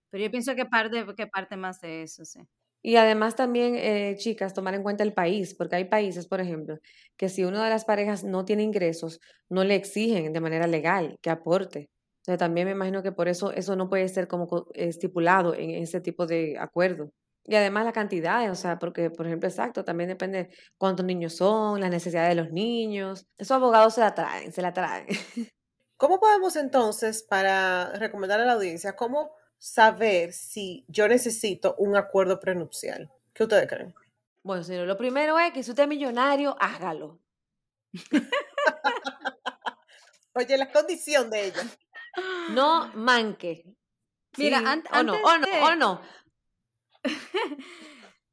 Pero 0.10 0.24
yo 0.24 0.32
pienso 0.32 0.56
que 0.56 0.66
parte, 0.66 1.06
que 1.18 1.28
parte 1.28 1.58
más 1.58 1.82
de 1.82 2.04
eso, 2.04 2.24
sí. 2.24 2.40
Y 2.82 2.96
además 2.96 3.36
también, 3.36 3.76
eh, 3.76 4.16
chicas, 4.18 4.54
tomar 4.54 4.76
en 4.76 4.84
cuenta 4.84 5.04
el 5.04 5.14
país, 5.14 5.56
porque 5.56 5.76
hay 5.76 5.86
países, 5.86 6.28
por 6.28 6.40
ejemplo, 6.42 6.78
que 7.18 7.30
si 7.30 7.44
una 7.44 7.64
de 7.64 7.70
las 7.70 7.86
parejas 7.86 8.24
no 8.24 8.46
tiene 8.46 8.64
ingresos, 8.64 9.20
no 9.50 9.64
le 9.64 9.76
exigen 9.76 10.34
de 10.34 10.40
manera 10.40 10.68
legal 10.68 11.18
que 11.22 11.30
aporte. 11.30 11.90
Entonces 12.22 12.40
también 12.40 12.68
me 12.68 12.74
imagino 12.74 13.04
que 13.04 13.12
por 13.12 13.28
eso 13.28 13.52
eso 13.52 13.76
no 13.76 13.90
puede 13.90 14.08
ser 14.10 14.28
como 14.28 14.48
estipulado 14.74 15.54
en 15.56 15.72
ese 15.72 16.02
tipo 16.02 16.28
de 16.28 16.58
acuerdo. 16.60 17.12
Y 17.46 17.56
además 17.56 17.86
la 17.86 17.94
cantidad, 17.94 18.52
o 18.52 18.56
sea, 18.56 18.78
porque, 18.78 19.10
por 19.10 19.26
ejemplo, 19.26 19.48
exacto, 19.48 19.86
también 19.86 20.10
depende 20.10 20.50
cuántos 20.78 21.06
niños 21.06 21.38
son, 21.38 21.80
las 21.80 21.90
necesidades 21.90 22.30
de 22.36 22.42
los 22.44 22.52
niños. 22.52 23.26
Esos 23.38 23.56
abogados 23.56 23.94
se 23.94 24.02
la 24.02 24.14
traen, 24.14 24.52
se 24.52 24.62
la 24.62 24.74
traen. 24.74 25.08
¿Cómo 25.98 26.20
podemos 26.20 26.58
entonces, 26.58 27.24
para 27.24 27.94
recomendar 27.94 28.42
a 28.42 28.46
la 28.46 28.54
audiencia, 28.54 28.98
cómo 28.98 29.32
saber 29.58 30.34
si 30.34 30.86
yo 30.88 31.08
necesito 31.08 31.76
un 31.78 31.96
acuerdo 31.96 32.40
prenupcial? 32.40 33.12
¿Qué 33.34 33.44
ustedes 33.44 33.68
creen? 33.68 33.94
Bueno, 34.44 34.64
señor, 34.64 34.88
lo 34.88 34.98
primero 34.98 35.38
es 35.40 35.52
que 35.52 35.64
si 35.64 35.72
usted 35.72 35.84
es 35.84 35.90
millonario, 35.90 36.56
hágalo. 36.60 37.20
Oye, 40.34 40.58
la 40.58 40.72
condición 40.72 41.30
de 41.30 41.48
ella. 41.48 41.64
No 42.52 42.92
manque. 42.94 43.66
Mira, 44.38 44.60
antes, 44.60 44.92
o 44.92 45.04
no, 45.04 45.14
o 45.14 45.38
no, 45.38 45.48
o 45.64 45.76
no. 45.76 46.02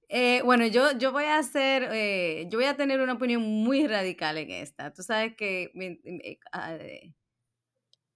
Eh, 0.08 0.42
bueno, 0.44 0.66
yo, 0.66 0.92
yo 0.92 1.12
voy 1.12 1.24
a 1.24 1.38
hacer, 1.38 1.88
eh, 1.92 2.46
yo 2.48 2.58
voy 2.58 2.66
a 2.66 2.76
tener 2.76 3.00
una 3.00 3.14
opinión 3.14 3.42
muy 3.42 3.86
radical 3.86 4.38
en 4.38 4.50
esta. 4.50 4.92
Tú 4.92 5.02
sabes 5.02 5.34
que 5.34 5.72
a, 6.52 6.78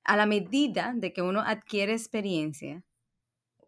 a 0.04 0.16
la 0.16 0.26
medida 0.26 0.92
de 0.94 1.12
que 1.12 1.22
uno 1.22 1.40
adquiere 1.40 1.92
experiencia, 1.92 2.84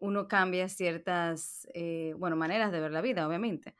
uno 0.01 0.27
cambia 0.27 0.67
ciertas, 0.67 1.67
eh, 1.73 2.13
bueno, 2.17 2.35
maneras 2.35 2.71
de 2.71 2.79
ver 2.81 2.91
la 2.91 3.01
vida, 3.01 3.27
obviamente. 3.27 3.75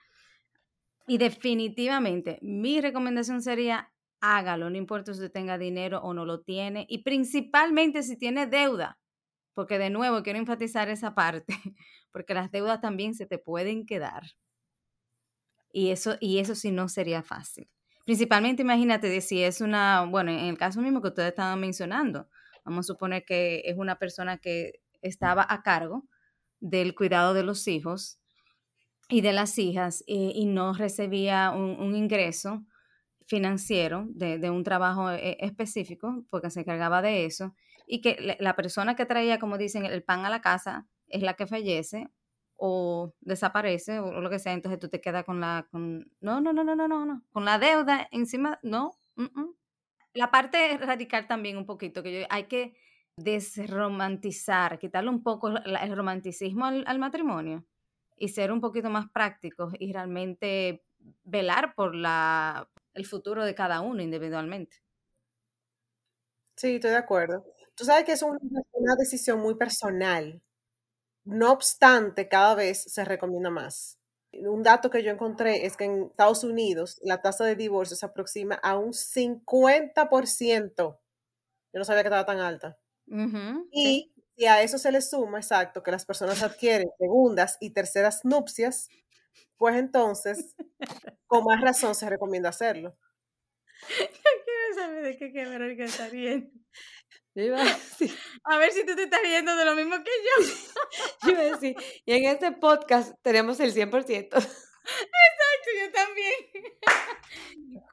Y 1.08 1.18
definitivamente, 1.18 2.40
mi 2.42 2.80
recomendación 2.80 3.42
sería 3.42 3.92
hágalo, 4.22 4.70
no 4.70 4.78
importa 4.78 5.14
si 5.14 5.20
usted 5.20 5.32
tenga 5.32 5.58
dinero 5.58 6.00
o 6.02 6.14
no 6.14 6.26
lo 6.26 6.42
tiene, 6.42 6.86
y 6.88 7.00
principalmente 7.00 8.04
si 8.04 8.18
tiene 8.18 8.46
deuda, 8.46 9.00
porque 9.54 9.80
de 9.80 9.90
nuevo 9.90 10.24
quiero 10.24 10.40
enfatizar 10.40 10.90
esa 10.90 11.16
parte, 11.16 11.54
porque 12.12 12.34
las 12.34 12.52
deudas 12.52 12.82
también 12.82 13.16
se 13.16 13.26
te 13.26 13.40
pueden 13.40 13.86
quedar. 13.86 14.24
Y 15.74 15.90
eso, 15.92 16.18
y 16.20 16.40
eso 16.40 16.56
sí 16.56 16.72
no 16.72 16.88
sería 16.88 17.24
fácil. 17.24 17.70
Principalmente 18.06 18.62
imagínate 18.62 19.10
de 19.10 19.22
si 19.22 19.44
es 19.44 19.62
una, 19.62 20.06
bueno, 20.06 20.32
en 20.32 20.40
el 20.40 20.58
caso 20.58 20.82
mismo 20.82 21.02
que 21.02 21.10
ustedes 21.10 21.30
estaban 21.30 21.60
mencionando, 21.60 22.30
Vamos 22.64 22.86
a 22.86 22.94
suponer 22.94 23.26
que 23.26 23.64
es 23.66 23.78
una 23.78 23.98
persona 23.98 24.38
que 24.38 24.82
estaba 25.02 25.46
a 25.48 25.64
cargo 25.64 26.08
del 26.62 26.96
cuidado 26.96 27.34
de 27.34 27.44
los 27.44 27.68
hijos 27.68 28.20
y 29.10 29.20
de 29.20 29.34
las 29.34 29.58
hijas 29.58 30.04
y, 30.08 30.46
no 30.46 30.74
recibía 30.74 31.52
un, 31.52 31.96
ingreso 31.96 32.64
financiero 33.26 34.06
de, 34.08 34.50
un 34.50 34.64
trabajo 34.64 35.12
eh, 35.12 35.38
específico 35.42 36.24
porque 36.30 36.50
se 36.50 36.62
encargaba 36.62 37.02
de 37.02 37.26
eso 37.26 37.54
y 37.86 38.00
que 38.00 38.38
la 38.40 38.56
persona 38.56 38.96
que 38.96 39.06
traía, 39.06 39.38
como 39.38 39.58
dicen, 39.58 39.86
el 39.86 40.02
pan 40.02 40.26
a 40.26 40.30
la 40.30 40.40
casa 40.40 40.88
es 41.10 41.22
la 41.24 41.34
que 41.34 41.46
fallece 41.46 42.08
o 42.56 43.14
desaparece 43.20 44.00
o, 44.00 44.22
lo 44.22 44.30
que 44.30 44.40
sea, 44.40 44.54
entonces 44.54 44.80
tú 44.80 44.88
te 44.88 45.02
quedas 45.02 45.26
con 45.26 45.42
la, 45.42 45.68
con, 45.72 46.10
no, 46.22 46.40
no, 46.40 46.54
no, 46.54 46.64
no, 46.64 46.76
no, 46.76 46.88
no, 46.88 47.06
no, 47.06 47.24
con 47.34 47.44
la 47.44 47.60
deuda 47.60 48.08
encima, 48.12 48.60
no. 48.62 48.96
La 50.14 50.30
parte 50.30 50.78
radical 50.78 51.28
también 51.28 51.58
un 51.58 51.66
poquito, 51.66 52.04
que 52.04 52.28
hay 52.30 52.44
que 52.46 52.76
desromantizar, 53.18 54.80
quitarle 54.80 55.10
un 55.10 55.24
poco 55.24 55.50
el 55.50 55.96
romanticismo 55.96 56.66
al, 56.66 57.00
matrimonio 57.00 57.66
y 58.18 58.30
ser 58.30 58.52
un 58.52 58.62
poquito 58.62 58.90
más 58.90 59.10
prácticos 59.12 59.74
y 59.80 59.94
realmente 59.94 60.84
velar 61.24 61.74
por 61.76 61.96
la, 61.96 62.70
el 62.94 63.06
futuro 63.06 63.44
de 63.44 63.56
cada 63.56 63.82
uno 63.82 64.02
individualmente. 64.02 64.78
Sí, 66.56 66.76
estoy 66.76 66.92
de 66.92 66.98
acuerdo. 66.98 67.44
Tú 67.76 67.86
sabes 67.86 68.06
que 68.06 68.12
es 68.12 68.24
una 68.24 68.96
decisión 68.98 69.40
muy 69.40 69.56
personal 69.56 70.42
no 71.24 71.52
obstante, 71.52 72.28
cada 72.28 72.56
vez 72.56 72.84
se 72.84 73.06
recomienda 73.06 73.50
más. 73.52 74.00
Un 74.34 74.64
dato 74.64 74.90
que 74.90 75.04
yo 75.04 75.12
encontré 75.12 75.66
es 75.66 75.78
que 75.78 75.86
en 75.86 76.06
Estados 76.06 76.44
Unidos 76.44 77.00
la 77.04 77.22
tasa 77.22 77.46
de 77.46 77.56
divorcio 77.56 77.96
se 77.96 78.06
aproxima 78.06 78.56
a 78.56 78.78
un 78.78 78.94
50%. 78.94 81.00
Yo 81.74 81.80
no 81.80 81.86
sabía 81.86 82.04
que 82.04 82.08
estaba 82.08 82.26
tan 82.26 82.40
alta. 82.40 82.78
Y 83.72 84.12
si 84.36 84.46
a 84.46 84.62
eso 84.62 84.78
se 84.78 84.92
le 84.92 85.02
suma, 85.02 85.40
exacto, 85.40 85.84
que 85.84 85.92
las 85.92 86.06
personas 86.06 86.42
adquieren 86.44 86.90
segundas 86.98 87.58
y 87.60 87.72
terceras 87.72 88.24
nupcias, 88.24 88.90
pues 89.58 89.76
entonces, 89.76 90.56
con 91.28 91.44
más 91.44 91.62
razón 91.62 91.94
se 91.96 92.10
recomienda 92.10 92.50
hacerlo. 92.50 92.96
Yo 94.00 94.06
quiero 94.46 94.76
saber 94.76 95.04
de 95.04 95.18
qué 95.18 95.32
qué 95.32 95.84
está 95.84 96.10
bien. 96.10 96.52
a, 98.44 98.58
ver 98.58 98.72
si 98.72 98.86
tú 98.86 98.96
te 98.96 99.04
estás 99.04 99.22
riendo 99.22 99.56
de 99.56 99.66
lo 99.66 99.76
mismo 99.76 99.96
que 100.04 100.12
yo. 100.12 100.48
yo 101.24 101.32
iba 101.32 101.42
a 101.42 101.44
decir, 101.44 101.76
y 102.06 102.14
en 102.14 102.26
este 102.26 102.52
podcast 102.52 103.14
tenemos 103.22 103.60
el 103.60 103.74
100%. 103.74 104.68
Exacto, 105.00 105.70
yo 105.80 105.92
también. 105.92 106.34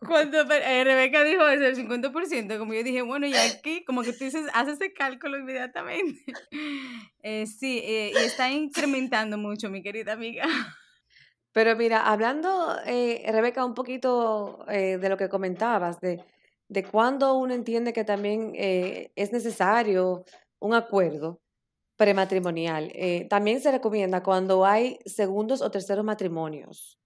Cuando 0.07 0.41
eh, 0.55 0.85
Rebeca 0.85 1.25
dijo 1.25 1.47
eso, 1.49 1.65
el 1.65 1.77
50%, 1.77 2.59
como 2.59 2.75
yo 2.75 2.83
dije, 2.83 3.03
bueno, 3.03 3.27
y 3.27 3.35
aquí, 3.35 3.85
como 3.85 4.03
que 4.03 4.13
tú 4.13 4.25
dices, 4.25 4.47
haces 4.55 4.75
ese 4.75 4.93
cálculo 4.93 5.39
inmediatamente. 5.39 6.21
Eh, 7.23 7.47
sí, 7.47 7.81
eh, 7.85 8.13
y 8.15 8.19
está 8.25 8.51
incrementando 8.51 9.37
mucho, 9.37 9.69
mi 9.69 9.83
querida 9.83 10.13
amiga. 10.13 10.47
Pero 11.53 11.77
mira, 11.77 12.07
hablando, 12.07 12.77
Rebeca, 12.87 13.65
un 13.65 13.75
poquito 13.75 14.65
de 14.69 15.09
lo 15.09 15.17
que 15.17 15.29
comentabas, 15.29 16.01
de 16.01 16.25
de 16.69 16.85
cuando 16.85 17.35
uno 17.35 17.55
entiende 17.55 17.95
que 17.95 18.05
también 18.05 18.53
es 18.55 19.33
necesario 19.33 20.25
un 20.61 20.75
acuerdo 20.75 21.41
prematrimonial. 21.99 22.91
Eh, 22.95 23.27
también 23.29 23.61
se 23.61 23.71
recomienda 23.71 24.23
cuando 24.23 24.65
hay 24.65 24.99
segundos 25.05 25.61
o 25.61 25.71
terceros 25.71 26.05
matrimonios, 26.05 26.99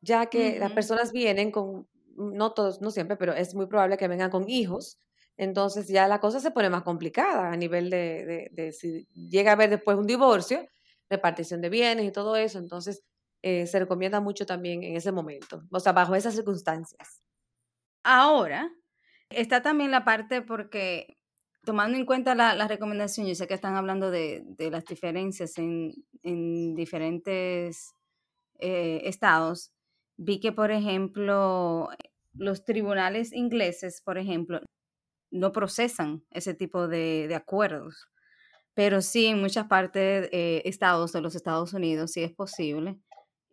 ya 0.00 0.26
que 0.26 0.58
las 0.58 0.72
personas 0.72 1.12
vienen 1.12 1.50
con, 1.50 1.86
no 2.16 2.52
todos, 2.54 2.80
no 2.80 2.90
siempre, 2.90 3.16
pero 3.16 3.34
es 3.34 3.54
muy 3.54 3.66
probable 3.66 3.98
que 3.98 4.08
vengan 4.08 4.30
con 4.30 4.48
hijos. 4.48 4.98
Entonces 5.36 5.88
ya 5.88 6.08
la 6.08 6.20
cosa 6.20 6.40
se 6.40 6.50
pone 6.50 6.70
más 6.70 6.82
complicada 6.82 7.52
a 7.52 7.56
nivel 7.56 7.90
de, 7.90 8.48
de, 8.52 8.72
si 8.72 9.06
llega 9.12 9.50
a 9.50 9.54
haber 9.54 9.68
después 9.68 9.98
un 9.98 10.06
divorcio, 10.06 10.66
repartición 11.10 11.60
de 11.60 11.68
bienes 11.68 12.06
y 12.06 12.12
todo 12.12 12.36
eso. 12.36 12.58
Entonces 12.58 13.02
eh, 13.42 13.66
se 13.66 13.78
recomienda 13.78 14.20
mucho 14.20 14.46
también 14.46 14.82
en 14.84 14.96
ese 14.96 15.12
momento, 15.12 15.62
o 15.70 15.80
sea, 15.80 15.92
bajo 15.92 16.14
esas 16.14 16.34
circunstancias. 16.34 17.22
Ahora, 18.04 18.70
Está 19.34 19.62
también 19.62 19.90
la 19.90 20.04
parte 20.04 20.42
porque, 20.42 21.16
tomando 21.64 21.98
en 21.98 22.06
cuenta 22.06 22.34
la, 22.34 22.54
la 22.54 22.68
recomendación, 22.68 23.26
yo 23.26 23.34
sé 23.34 23.46
que 23.46 23.54
están 23.54 23.76
hablando 23.76 24.10
de, 24.10 24.42
de 24.44 24.70
las 24.70 24.84
diferencias 24.84 25.58
en, 25.58 25.92
en 26.22 26.74
diferentes 26.74 27.94
eh, 28.58 29.02
estados, 29.04 29.72
vi 30.16 30.40
que, 30.40 30.52
por 30.52 30.70
ejemplo, 30.70 31.88
los 32.34 32.64
tribunales 32.64 33.32
ingleses, 33.32 34.02
por 34.02 34.18
ejemplo, 34.18 34.60
no 35.30 35.52
procesan 35.52 36.24
ese 36.30 36.54
tipo 36.54 36.88
de, 36.88 37.26
de 37.28 37.34
acuerdos, 37.34 38.08
pero 38.74 39.02
sí 39.02 39.26
en 39.26 39.40
muchas 39.40 39.66
partes, 39.66 40.28
eh, 40.32 40.62
estados 40.64 41.12
de 41.12 41.20
los 41.20 41.34
Estados 41.34 41.72
Unidos 41.74 42.12
sí 42.12 42.22
es 42.22 42.32
posible. 42.32 42.98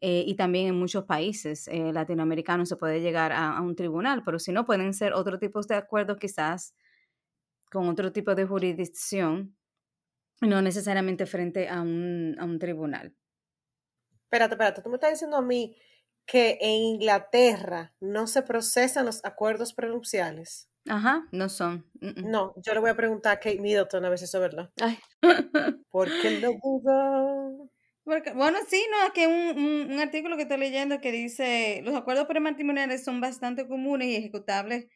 Eh, 0.01 0.23
y 0.25 0.35
también 0.35 0.67
en 0.67 0.79
muchos 0.79 1.03
países 1.03 1.67
eh, 1.67 1.91
latinoamericanos 1.91 2.69
se 2.69 2.77
puede 2.77 3.01
llegar 3.01 3.33
a, 3.33 3.59
un 3.61 3.75
tribunal, 3.75 4.23
pero 4.23 4.39
si 4.39 4.53
no, 4.53 4.65
pueden 4.65 4.93
ser 4.93 5.13
otro 5.13 5.39
tipo 5.39 5.59
de 5.61 5.75
acuerdos 5.75 6.17
quizás 6.17 6.73
con 7.69 7.87
otro 7.87 8.11
tipo 8.11 8.35
de 8.35 8.45
jurisdicción, 8.45 9.55
no 10.41 10.61
necesariamente 10.61 11.25
frente 11.25 11.67
a 11.69 11.81
un, 11.81 12.35
a 12.39 12.45
un 12.45 12.59
tribunal. 12.59 13.15
Espérate, 14.23 14.53
espérate, 14.53 14.81
tú 14.81 14.89
me 14.89 14.95
estás 14.95 15.11
diciendo 15.11 15.37
a 15.37 15.41
mí 15.41 15.75
que 16.25 16.57
en 16.61 16.71
Inglaterra 16.71 17.93
no 17.99 18.27
se 18.27 18.43
procesan 18.43 19.05
los 19.05 19.25
acuerdos 19.25 19.73
prenupciales. 19.73 20.69
Ajá, 20.87 21.27
no 21.31 21.49
son. 21.49 21.85
No, 22.01 22.53
yo 22.57 22.73
le 22.73 22.79
voy 22.79 22.89
a 22.91 22.95
preguntar 22.95 23.33
a 23.33 23.39
Kate 23.39 23.59
Middleton 23.59 24.05
a 24.05 24.09
ver 24.09 24.19
si 24.19 24.25
eso 24.25 24.37
es 24.37 24.41
verdad. 24.41 24.71
Ay. 24.81 24.99
¿Por 25.89 26.09
qué 26.21 26.39
no 26.39 26.51
dudo? 26.63 27.69
bueno, 28.35 28.57
sí, 28.67 28.83
no, 28.91 29.07
aquí 29.07 29.25
un, 29.25 29.91
un, 29.91 29.99
artículo 29.99 30.35
que 30.35 30.43
estoy 30.43 30.57
leyendo 30.57 30.99
que 30.99 31.11
dice, 31.11 31.81
los 31.83 31.95
acuerdos 31.95 32.25
prematrimoniales 32.25 33.03
son 33.03 33.21
bastante 33.21 33.67
comunes 33.67 34.07
y 34.07 34.15
ejecutables 34.15 34.87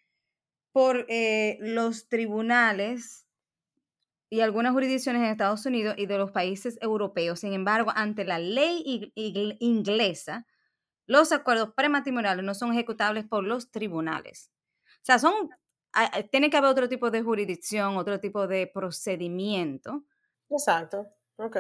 por 0.74 1.06
eh, 1.08 1.58
los 1.62 2.10
tribunales 2.10 3.26
y 4.30 4.42
algunas 4.42 4.74
jurisdicciones 4.74 5.22
en 5.22 5.30
Estados 5.30 5.66
Unidos 5.66 5.96
y 5.98 6.08
de 6.08 6.18
los 6.18 6.32
países 6.32 6.78
europeos. 6.82 7.40
Sin 7.40 7.54
embargo, 7.54 7.92
ante 7.96 8.26
la 8.26 8.40
ley 8.40 9.14
inglesa, 9.16 10.46
los 11.06 11.32
acuerdos 11.32 11.74
prematrimoniales 11.76 12.44
no 12.44 12.56
son 12.56 12.74
ejecutables 12.74 13.26
por 13.26 13.44
los 13.44 13.72
tribunales. 13.72 14.52
O 14.88 15.06
sea, 15.06 15.20
son, 15.20 15.50
tiene 16.32 16.50
que 16.50 16.58
haber 16.58 16.72
otro 16.72 16.90
tipo 16.90 17.12
de 17.12 17.22
jurisdicción, 17.22 17.98
otro 17.98 18.20
tipo 18.20 18.48
de 18.48 18.68
procedimiento. 18.68 20.04
Exacto. 20.50 21.08
Ok. 21.36 21.58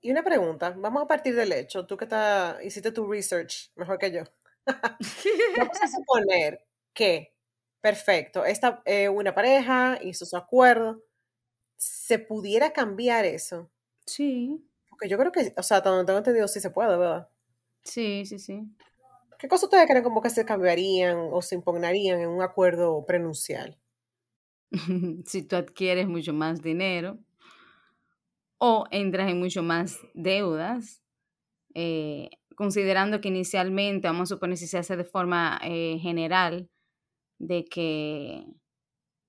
Y 0.00 0.10
una 0.10 0.22
pregunta, 0.22 0.70
vamos 0.76 1.02
a 1.02 1.06
partir 1.06 1.34
del 1.34 1.52
hecho, 1.52 1.84
tú 1.84 1.96
que 1.96 2.04
está, 2.04 2.58
hiciste 2.62 2.92
tu 2.92 3.10
research 3.10 3.72
mejor 3.74 3.98
que 3.98 4.12
yo. 4.12 4.22
vamos 5.58 5.82
a 5.82 5.88
suponer 5.88 6.64
que, 6.94 7.34
perfecto, 7.80 8.44
esta 8.44 8.82
eh, 8.84 9.08
una 9.08 9.34
pareja 9.34 9.98
hizo 10.02 10.26
su 10.26 10.36
acuerdo, 10.36 11.02
¿se 11.76 12.18
pudiera 12.18 12.72
cambiar 12.72 13.24
eso? 13.24 13.70
Sí. 14.06 14.64
Porque 14.88 15.08
yo 15.08 15.18
creo 15.18 15.32
que, 15.32 15.54
o 15.56 15.62
sea, 15.62 15.80
donde 15.80 16.04
tengo 16.04 16.18
entendido, 16.18 16.48
sí 16.48 16.60
se 16.60 16.70
puede, 16.70 16.96
¿verdad? 16.96 17.28
Sí, 17.84 18.26
sí, 18.26 18.38
sí. 18.38 18.62
¿Qué 19.38 19.48
cosas 19.48 19.64
ustedes 19.64 19.86
creen 19.86 20.02
como 20.02 20.20
que 20.20 20.30
se 20.30 20.44
cambiarían 20.44 21.16
o 21.30 21.40
se 21.42 21.54
impugnarían 21.54 22.20
en 22.20 22.28
un 22.28 22.42
acuerdo 22.42 23.04
prenuncial? 23.06 23.78
si 25.26 25.42
tú 25.42 25.56
adquieres 25.56 26.08
mucho 26.08 26.32
más 26.32 26.60
dinero, 26.60 27.18
o 28.58 28.86
entras 28.90 29.30
en 29.30 29.38
mucho 29.38 29.62
más 29.62 30.00
deudas, 30.14 31.00
eh, 31.74 32.30
considerando 32.56 33.20
que 33.20 33.28
inicialmente, 33.28 34.08
vamos 34.08 34.30
a 34.32 34.34
suponer 34.34 34.56
si 34.56 34.66
se 34.66 34.78
hace 34.78 34.96
de 34.96 35.04
forma 35.04 35.60
eh, 35.62 35.98
general, 36.00 36.68
de 37.38 37.64
que, 37.64 38.44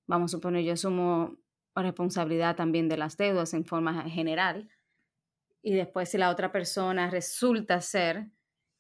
vamos 0.08 0.32
a 0.32 0.38
suponer, 0.38 0.64
yo 0.64 0.74
asumo 0.74 1.38
responsabilidad 1.82 2.56
también 2.56 2.90
de 2.90 2.98
las 2.98 3.18
deudas 3.18 3.54
en 3.54 3.66
forma 3.66 4.10
general, 4.10 4.70
y 5.62 5.74
después 5.74 6.10
si 6.10 6.18
la 6.18 6.30
otra 6.30 6.52
persona 6.52 7.10
resulta 7.10 7.82
ser 7.82 8.28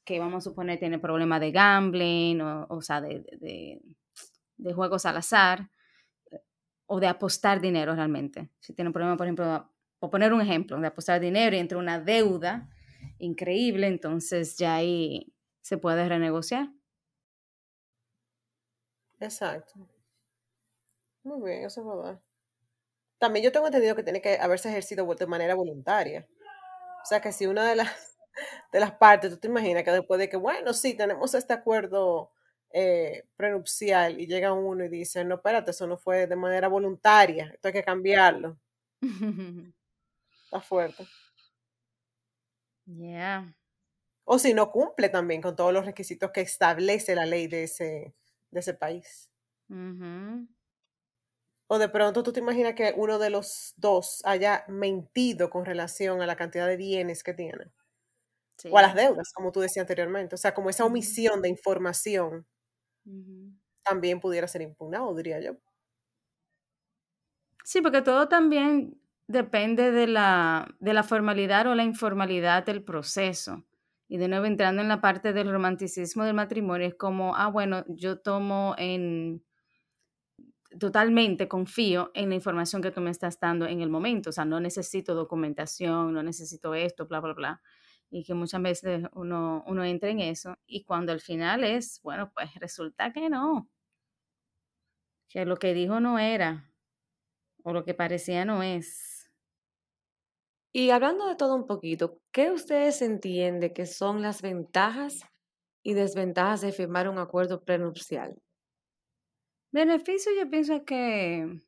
que, 0.05 0.19
vamos 0.19 0.45
a 0.45 0.50
suponer, 0.50 0.79
tiene 0.79 0.98
problemas 0.98 1.39
de 1.39 1.51
gambling, 1.51 2.41
o, 2.41 2.67
o 2.69 2.81
sea, 2.81 3.01
de, 3.01 3.24
de, 4.57 4.74
juegos 4.74 5.05
al 5.05 5.17
azar, 5.17 5.69
o 6.86 7.00
de 7.00 7.07
apostar 7.07 7.62
dinero 7.62 7.93
realmente. 7.95 8.50
Si 8.59 8.74
tiene 8.74 8.89
un 8.89 8.93
problema, 8.93 9.17
por 9.17 9.27
ejemplo, 9.27 9.69
por 10.00 10.09
poner 10.09 10.33
un 10.33 10.41
ejemplo, 10.41 10.79
de 10.79 10.88
apostar 10.88 11.19
dinero 11.19 11.55
y 11.55 11.59
entre 11.59 11.77
una 11.77 12.00
deuda 12.00 12.69
increíble, 13.19 13.88
entonces 13.88 14.57
ya 14.57 14.75
ahí 14.75 15.33
se 15.62 15.77
puede 15.77 16.07
renegociar. 16.07 16.69
Exacto. 19.20 19.88
Muy 21.24 21.42
bien, 21.50 21.64
eso 21.66 21.82
es 21.82 21.88
verdad. 21.88 22.20
También 23.20 23.44
yo 23.44 23.52
tengo 23.52 23.68
entendido 23.68 23.96
que 23.96 24.04
tiene 24.04 24.22
que 24.22 24.38
haberse 24.40 24.70
ejercido 24.70 25.06
de 25.16 25.28
manera 25.28 25.56
voluntaria. 25.56 26.28
O 27.04 27.06
sea 27.06 27.22
que 27.22 27.32
si 27.32 27.48
una 27.48 27.68
de 27.70 27.76
las, 27.78 27.90
de 28.74 28.80
las 28.80 28.94
partes, 28.94 29.32
tú 29.32 29.38
te 29.40 29.48
imaginas 29.48 29.84
que 29.84 29.92
después 29.92 30.20
de 30.20 30.30
que, 30.30 30.38
bueno, 30.38 30.74
sí, 30.74 30.96
tenemos 30.96 31.34
este 31.36 31.54
acuerdo 31.54 32.32
eh, 32.72 33.26
prenupcial 33.38 34.20
y 34.20 34.28
llega 34.28 34.54
uno 34.54 34.86
y 34.86 34.90
dice, 34.90 35.26
no, 35.26 35.36
espérate, 35.38 35.72
eso 35.72 35.88
no 35.88 35.98
fue 35.98 36.28
de 36.28 36.36
manera 36.36 36.68
voluntaria, 36.70 37.52
esto 37.54 37.70
hay 37.70 37.74
que 37.74 37.84
cambiarlo. 37.84 38.58
Está 40.46 40.62
fuerte. 40.62 41.08
Yeah. 42.88 43.54
O 44.26 44.40
si 44.40 44.54
no 44.54 44.72
cumple 44.72 45.10
también 45.10 45.42
con 45.42 45.56
todos 45.56 45.74
los 45.74 45.86
requisitos 45.86 46.32
que 46.32 46.42
establece 46.42 47.16
la 47.16 47.26
ley 47.26 47.48
de 47.48 47.64
ese, 47.66 48.16
de 48.51 48.60
ese 48.62 48.74
país. 48.74 49.29
O 51.68 51.77
de 51.77 51.88
pronto 51.89 52.24
tú 52.24 52.34
te 52.34 52.39
imaginas 52.39 52.74
que 52.74 52.94
uno 52.98 53.20
de 53.20 53.29
los 53.29 53.74
dos 53.77 54.22
haya 54.25 54.65
mentido 54.68 55.50
con 55.50 55.65
relación 55.65 56.22
a 56.22 56.25
la 56.25 56.36
cantidad 56.36 56.68
de 56.68 56.77
bienes 56.77 57.24
que 57.24 57.34
tiene. 57.34 57.72
O 58.72 58.77
a 58.77 58.82
las 58.82 58.96
deudas, 58.96 59.32
como 59.34 59.51
tú 59.51 59.60
decías 59.62 59.84
anteriormente. 59.84 60.36
O 60.36 60.38
sea, 60.38 60.53
como 60.53 60.70
esa 60.70 60.86
omisión 60.86 61.41
de 61.41 61.50
información 61.50 62.48
también 63.84 64.20
pudiera 64.20 64.48
ser 64.48 64.62
impugnado, 64.62 65.13
diría 65.15 65.39
yo. 65.39 65.58
Sí, 67.63 67.82
porque 67.82 68.01
todo 68.01 68.27
también 68.27 69.00
depende 69.27 69.91
de 69.91 70.08
la, 70.08 70.75
de 70.79 70.94
la 70.94 71.03
formalidad 71.03 71.68
o 71.68 71.75
la 71.75 71.84
informalidad 71.84 72.65
del 72.65 72.84
proceso. 72.84 73.63
Y 74.10 74.18
de 74.18 74.28
nuevo, 74.28 74.46
entrando 74.46 74.82
en 74.82 74.89
la 74.89 75.01
parte 75.01 75.32
del 75.32 75.51
romanticismo 75.51 76.25
del 76.25 76.34
matrimonio, 76.34 76.88
es 76.88 76.96
como, 76.96 77.36
ah, 77.36 77.48
bueno, 77.48 77.86
yo 77.88 78.20
tomo 78.20 78.75
en, 78.78 79.44
totalmente 80.78 81.48
confío 81.48 82.12
en 82.13 82.30
la 82.30 82.36
información 82.36 82.82
que 82.82 82.92
tú 82.92 83.01
me 83.01 83.12
estás 83.12 83.39
dando 83.39 83.66
en 83.66 83.82
el 83.82 83.89
momento. 83.89 84.30
O 84.30 84.34
sea, 84.34 84.46
no 84.46 84.60
necesito 84.60 85.16
documentación, 85.16 86.13
no 86.13 86.24
necesito 86.24 86.74
esto, 86.75 87.08
bla, 87.08 87.20
bla, 87.20 87.34
bla. 87.34 87.62
Y 88.12 88.24
que 88.24 88.34
muchas 88.34 88.62
veces 88.62 89.04
uno, 89.13 89.63
uno 89.68 89.84
entra 89.84 90.10
en 90.10 90.20
eso 90.20 90.58
y 90.66 90.84
cuando 90.84 91.12
al 91.12 91.22
final 91.22 91.63
es, 91.63 92.01
bueno, 92.04 92.32
pues 92.34 92.54
resulta 92.56 93.13
que 93.13 93.30
no. 93.30 93.70
Que 95.28 95.46
lo 95.46 95.58
que 95.58 95.74
dijo 95.75 96.00
no 96.00 96.18
era 96.18 96.72
o 97.63 97.74
lo 97.74 97.84
que 97.86 97.94
parecía 97.94 98.46
no 98.46 98.63
es. 98.63 99.09
Y 100.72 100.92
hablando 100.92 101.28
de 101.28 101.36
todo 101.36 101.56
un 101.56 101.66
poquito, 101.66 102.20
¿qué 102.32 102.52
ustedes 102.52 103.02
entienden 103.02 103.74
que 103.74 103.88
son 103.88 104.22
las 104.22 104.42
ventajas 104.42 105.22
y 105.82 105.94
desventajas 105.94 106.62
de 106.62 106.72
firmar 106.72 107.10
un 107.10 107.18
acuerdo 107.18 107.64
prenupcial? 107.64 108.40
Beneficio, 109.72 110.32
yo 110.38 110.50
pienso 110.50 110.86
que 110.86 111.60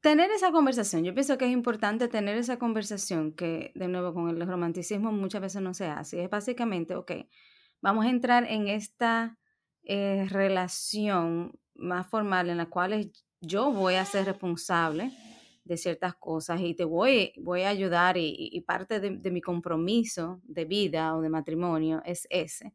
tener 0.00 0.30
esa 0.30 0.50
conversación, 0.50 1.04
yo 1.04 1.12
pienso 1.12 1.36
que 1.36 1.44
es 1.44 1.52
importante 1.52 2.08
tener 2.08 2.36
esa 2.36 2.58
conversación 2.58 3.32
que 3.32 3.70
de 3.74 3.88
nuevo 3.88 4.14
con 4.14 4.28
el 4.30 4.46
romanticismo 4.46 5.12
muchas 5.12 5.42
veces 5.42 5.60
no 5.60 5.74
se 5.74 5.86
hace. 5.86 6.24
Es 6.24 6.30
básicamente, 6.30 6.94
ok, 6.94 7.12
vamos 7.82 8.06
a 8.06 8.10
entrar 8.10 8.44
en 8.44 8.68
esta 8.68 9.38
eh, 9.82 10.26
relación 10.30 11.58
más 11.74 12.06
formal 12.06 12.48
en 12.48 12.56
la 12.56 12.66
cual 12.66 13.12
yo 13.40 13.72
voy 13.72 13.94
a 13.94 14.04
ser 14.06 14.24
responsable 14.24 15.12
de 15.64 15.76
ciertas 15.76 16.14
cosas 16.16 16.60
y 16.60 16.74
te 16.74 16.84
voy, 16.84 17.32
voy 17.38 17.62
a 17.62 17.68
ayudar 17.68 18.16
y, 18.16 18.60
parte 18.66 19.00
de, 19.00 19.30
mi 19.30 19.40
compromiso 19.40 20.40
de 20.44 20.64
vida 20.64 21.16
o 21.16 21.20
de 21.20 21.28
matrimonio 21.28 22.02
es 22.04 22.26
ese. 22.30 22.74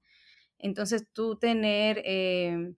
Entonces 0.58 1.08
tú 1.14 1.38
tener... 1.38 2.02
Eh, 2.06 2.74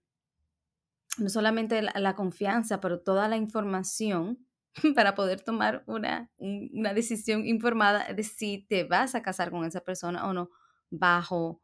no 1.19 1.29
solamente 1.29 1.81
la, 1.81 2.15
confianza, 2.15 2.79
pero 2.79 3.01
toda 3.01 3.27
la 3.27 3.37
información 3.37 4.45
para 4.95 5.15
poder 5.15 5.41
tomar 5.41 5.83
una, 5.87 6.31
una, 6.37 6.93
decisión 6.93 7.45
informada 7.45 8.13
de 8.13 8.23
si 8.23 8.65
te 8.69 8.83
vas 8.83 9.15
a 9.15 9.21
casar 9.21 9.51
con 9.51 9.65
esa 9.65 9.81
persona 9.81 10.27
o 10.27 10.33
no, 10.33 10.49
bajo, 10.89 11.61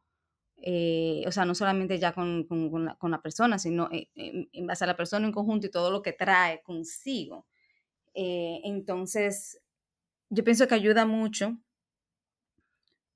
eh, 0.56 1.24
o 1.26 1.32
sea, 1.32 1.44
no 1.44 1.54
solamente 1.54 1.98
ya 1.98 2.12
con, 2.12 2.44
con, 2.44 3.10
la, 3.10 3.22
persona, 3.22 3.58
sino 3.58 3.88
en, 3.90 4.48
en, 4.52 4.66
base 4.66 4.84
a 4.84 4.88
la 4.88 4.96
persona 4.96 5.26
en 5.26 5.32
conjunto 5.32 5.66
y 5.66 5.70
todo 5.70 5.90
lo 5.90 6.02
que 6.02 6.12
trae 6.12 6.62
consigo. 6.62 7.46
Eh, 8.16 8.62
entonces, 8.64 9.60
yo 10.30 10.44
pienso 10.44 10.68
que 10.68 10.74
ayuda 10.76 11.06
mucho 11.06 11.58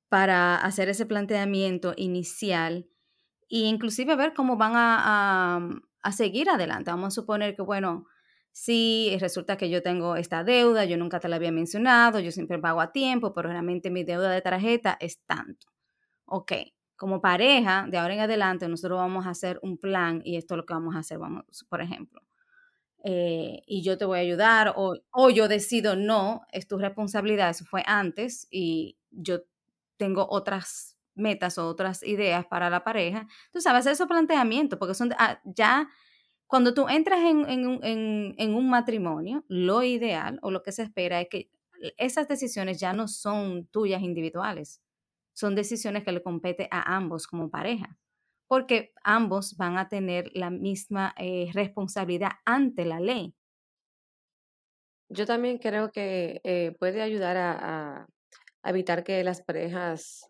para 0.08 0.56
hacer 0.56 0.88
ese 0.88 1.06
planteamiento 1.06 1.94
inicial 1.96 2.88
e 3.50 3.60
inclusive 3.60 4.16
ver 4.16 4.34
cómo 4.34 4.56
van 4.56 4.72
a 4.76 5.60
a 6.02 6.12
seguir 6.12 6.48
adelante. 6.50 6.90
Vamos 6.90 7.08
a 7.08 7.20
suponer 7.20 7.54
que, 7.54 7.62
bueno, 7.62 8.06
si 8.52 9.16
resulta 9.20 9.56
que 9.56 9.70
yo 9.70 9.82
tengo 9.82 10.16
esta 10.16 10.44
deuda, 10.44 10.84
yo 10.84 10.96
nunca 10.96 11.20
te 11.20 11.28
la 11.28 11.36
había 11.36 11.52
mencionado, 11.52 12.20
yo 12.20 12.32
siempre 12.32 12.58
pago 12.58 12.80
a 12.80 12.92
tiempo, 12.92 13.32
pero 13.32 13.48
realmente 13.50 13.90
mi 13.90 14.04
deuda 14.04 14.30
de 14.30 14.42
tarjeta 14.42 14.96
es 15.00 15.20
tanto. 15.26 15.66
Ok, 16.26 16.52
como 16.96 17.20
pareja, 17.20 17.86
de 17.90 17.98
ahora 17.98 18.14
en 18.14 18.20
adelante, 18.20 18.68
nosotros 18.68 18.98
vamos 18.98 19.26
a 19.26 19.30
hacer 19.30 19.58
un 19.62 19.78
plan 19.78 20.22
y 20.24 20.36
esto 20.36 20.54
es 20.54 20.58
lo 20.58 20.66
que 20.66 20.74
vamos 20.74 20.96
a 20.96 21.00
hacer, 21.00 21.18
vamos, 21.18 21.44
por 21.68 21.82
ejemplo. 21.82 22.22
Eh, 23.02 23.62
y 23.66 23.82
yo 23.82 23.96
te 23.96 24.04
voy 24.04 24.18
a 24.18 24.22
ayudar 24.22 24.74
o, 24.76 24.94
o 25.10 25.30
yo 25.30 25.48
decido 25.48 25.96
no, 25.96 26.42
es 26.52 26.68
tu 26.68 26.76
responsabilidad, 26.76 27.48
eso 27.48 27.64
fue 27.64 27.82
antes 27.86 28.46
y 28.50 28.98
yo 29.10 29.40
tengo 29.96 30.26
otras 30.28 30.98
metas 31.14 31.58
o 31.58 31.66
otras 31.66 32.02
ideas 32.02 32.46
para 32.46 32.70
la 32.70 32.84
pareja, 32.84 33.26
tú 33.52 33.60
sabes, 33.60 33.86
esos 33.86 34.06
planteamientos, 34.06 34.78
porque 34.78 34.94
son 34.94 35.12
ah, 35.18 35.40
ya 35.44 35.88
cuando 36.46 36.74
tú 36.74 36.88
entras 36.88 37.20
en, 37.20 37.46
en, 37.48 38.54
un 38.54 38.68
matrimonio, 38.68 39.44
lo 39.46 39.84
ideal 39.84 40.40
o 40.42 40.50
lo 40.50 40.62
que 40.62 40.72
se 40.72 40.82
espera 40.82 41.20
es 41.20 41.28
que 41.28 41.50
esas 41.96 42.26
decisiones 42.26 42.80
ya 42.80 42.92
no 42.92 43.06
son 43.06 43.66
tuyas 43.66 44.02
individuales, 44.02 44.82
son 45.32 45.54
decisiones 45.54 46.02
que 46.02 46.10
le 46.10 46.22
compete 46.22 46.66
a 46.72 46.96
ambos 46.96 47.28
como 47.28 47.50
pareja, 47.50 47.96
porque 48.50 48.92
ambos 49.04 49.56
van 49.56 49.78
a 49.78 49.88
tener 49.88 50.32
la 50.34 50.50
misma 50.50 51.14
eh, 51.16 51.50
responsabilidad 51.52 52.30
ante 52.44 52.84
la 52.84 52.98
ley. 52.98 53.32
Yo 55.08 55.24
también 55.24 55.58
creo 55.58 55.92
que 55.92 56.40
eh, 56.42 56.74
puede 56.80 57.00
ayudar 57.00 57.36
a, 57.36 58.08
evitar 58.64 59.04
que 59.04 59.22
las 59.22 59.40
parejas 59.40 60.28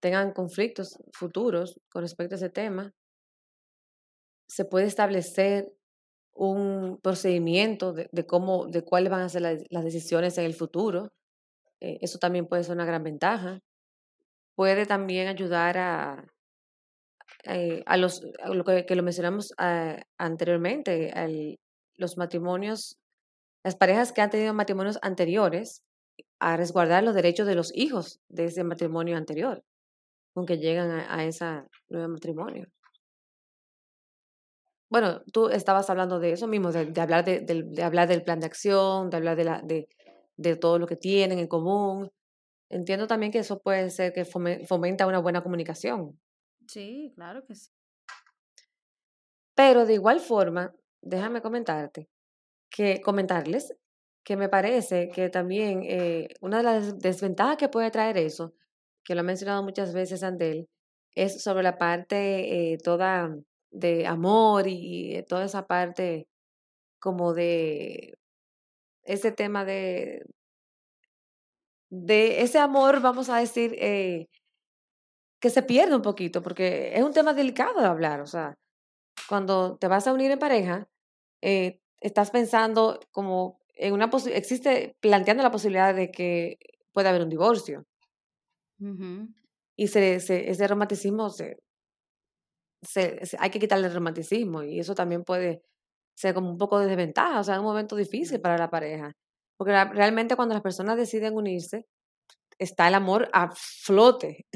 tengan 0.00 0.32
conflictos 0.32 0.96
futuros 1.12 1.78
con 1.90 2.00
respecto 2.00 2.34
a 2.34 2.38
ese 2.38 2.48
tema, 2.48 2.94
se 4.48 4.64
puede 4.64 4.86
establecer 4.86 5.70
un 6.32 6.98
procedimiento 7.02 7.92
de, 7.92 8.26
cómo, 8.26 8.68
de 8.68 8.84
cuáles 8.84 9.10
van 9.10 9.20
a 9.20 9.28
ser 9.28 9.42
las, 9.42 9.84
decisiones 9.84 10.38
en 10.38 10.46
el 10.46 10.54
futuro. 10.54 11.12
Eh, 11.80 11.98
eso 12.00 12.18
también 12.18 12.46
puede 12.46 12.64
ser 12.64 12.74
una 12.74 12.86
gran 12.86 13.04
ventaja. 13.04 13.60
Puede 14.54 14.86
también 14.86 15.28
ayudar 15.28 15.76
a, 15.76 16.32
eh, 17.44 17.82
a 17.86 17.96
los, 17.96 18.22
lo 18.44 18.64
que, 18.64 18.94
lo 18.94 19.02
mencionamos 19.02 19.52
ah, 19.58 19.96
anteriormente, 20.18 21.12
los 21.96 22.16
matrimonios, 22.16 22.98
las 23.64 23.76
parejas 23.76 24.12
que 24.12 24.20
han 24.20 24.30
tenido 24.30 24.54
matrimonios 24.54 24.98
anteriores, 25.02 25.82
a 26.40 26.56
resguardar 26.56 27.04
los 27.04 27.14
derechos 27.14 27.46
de 27.46 27.54
los 27.54 27.74
hijos 27.74 28.20
de 28.28 28.46
ese 28.46 28.64
matrimonio 28.64 29.16
anterior 29.16 29.62
con 30.34 30.46
que 30.46 30.58
llegan 30.58 30.90
a, 30.90 31.24
ese 31.24 31.62
nuevo 31.88 32.08
matrimonio. 32.08 32.66
Bueno, 34.90 35.22
tú 35.32 35.48
estabas 35.48 35.88
hablando 35.88 36.18
de 36.20 36.32
eso 36.32 36.46
mismo, 36.46 36.70
de, 36.70 37.00
hablar, 37.00 37.24
de, 37.24 37.40
de, 37.40 37.82
hablar 37.82 38.08
del 38.08 38.22
plan 38.22 38.40
de 38.40 38.46
acción, 38.46 39.08
de 39.08 39.16
hablar 39.16 39.36
de, 39.36 39.44
la, 39.44 39.62
de, 39.62 39.88
de 40.36 40.56
todo 40.56 40.78
lo 40.78 40.86
que 40.86 40.96
tienen 40.96 41.38
en 41.38 41.46
común. 41.46 42.10
Entiendo 42.70 43.06
también 43.06 43.32
que 43.32 43.38
eso 43.38 43.60
puede 43.60 43.90
ser 43.90 44.12
que 44.12 44.24
fomenta 44.24 45.06
una 45.06 45.18
buena 45.18 45.42
comunicación. 45.42 46.18
Sí, 46.72 47.12
claro 47.14 47.44
que 47.44 47.54
sí. 47.54 47.70
Pero 49.54 49.84
de 49.84 49.92
igual 49.92 50.20
forma, 50.20 50.74
déjame 51.02 51.42
comentarte, 51.42 52.08
que 52.70 53.02
comentarles 53.02 53.74
que 54.24 54.36
me 54.38 54.48
parece 54.48 55.10
que 55.10 55.28
también 55.28 55.82
eh, 55.84 56.28
una 56.40 56.58
de 56.58 56.62
las 56.62 56.98
desventajas 56.98 57.58
que 57.58 57.68
puede 57.68 57.90
traer 57.90 58.16
eso 58.16 58.54
que 59.04 59.14
lo 59.14 59.20
ha 59.20 59.24
mencionado 59.24 59.62
muchas 59.62 59.92
veces 59.92 60.22
Andel, 60.22 60.68
es 61.14 61.42
sobre 61.42 61.62
la 61.62 61.76
parte 61.76 62.72
eh, 62.72 62.78
toda 62.78 63.36
de 63.70 64.06
amor 64.06 64.66
y, 64.68 65.16
eh, 65.16 65.24
toda 65.24 65.44
esa 65.44 65.66
parte 65.66 66.28
como 67.00 67.34
de 67.34 68.18
ese 69.04 69.32
tema 69.32 69.64
de, 69.66 70.24
de 71.90 72.42
ese 72.42 72.58
amor, 72.58 73.00
vamos 73.02 73.28
a 73.28 73.38
decir, 73.38 73.74
eh, 73.78 74.28
que 75.42 75.50
se 75.50 75.64
pierde 75.64 75.96
un 75.96 76.02
poquito, 76.02 76.40
porque 76.40 76.92
es 76.94 77.02
un 77.02 77.12
tema 77.12 77.34
delicado 77.34 77.80
de 77.80 77.86
hablar, 77.86 78.20
o 78.20 78.26
sea, 78.26 78.54
cuando 79.28 79.76
te 79.76 79.88
vas 79.88 80.06
a 80.06 80.12
unir 80.12 80.30
en 80.30 80.38
pareja, 80.38 80.88
estás 82.00 82.30
pensando 82.30 83.00
como 83.10 83.58
en 83.74 83.92
una 83.92 84.08
existe 84.26 84.96
planteando 85.00 85.42
la 85.42 85.50
posibilidad 85.50 85.94
de 85.94 86.12
que 86.12 86.58
pueda 86.92 87.10
haber 87.10 87.22
un 87.22 87.28
divorcio. 87.28 87.84
Y 89.76 89.88
se, 89.88 90.14
ese 90.14 90.68
romanticismo, 90.68 91.28
se, 91.28 91.56
se, 92.82 93.18
hay 93.38 93.50
que 93.50 93.58
quitarle 93.58 93.88
el 93.88 93.94
romanticismo 93.94 94.62
y 94.62 94.78
eso 94.78 94.94
también 94.94 95.24
puede 95.24 95.62
ser 96.14 96.34
como 96.34 96.50
un 96.50 96.58
poco 96.58 96.78
de 96.78 96.86
desventaja, 96.86 97.40
o 97.40 97.44
sea, 97.44 97.58
un 97.58 97.66
momento 97.66 97.96
difícil 97.96 98.40
para 98.40 98.58
la 98.58 98.70
pareja. 98.70 99.12
Porque 99.56 99.72
realmente 99.72 100.36
cuando 100.36 100.54
las 100.54 100.62
personas 100.62 100.96
deciden 100.96 101.34
unirse, 101.34 101.86
está 102.58 102.86
el 102.86 102.94
amor 102.94 103.28
a 103.32 103.50
flote. 103.56 104.46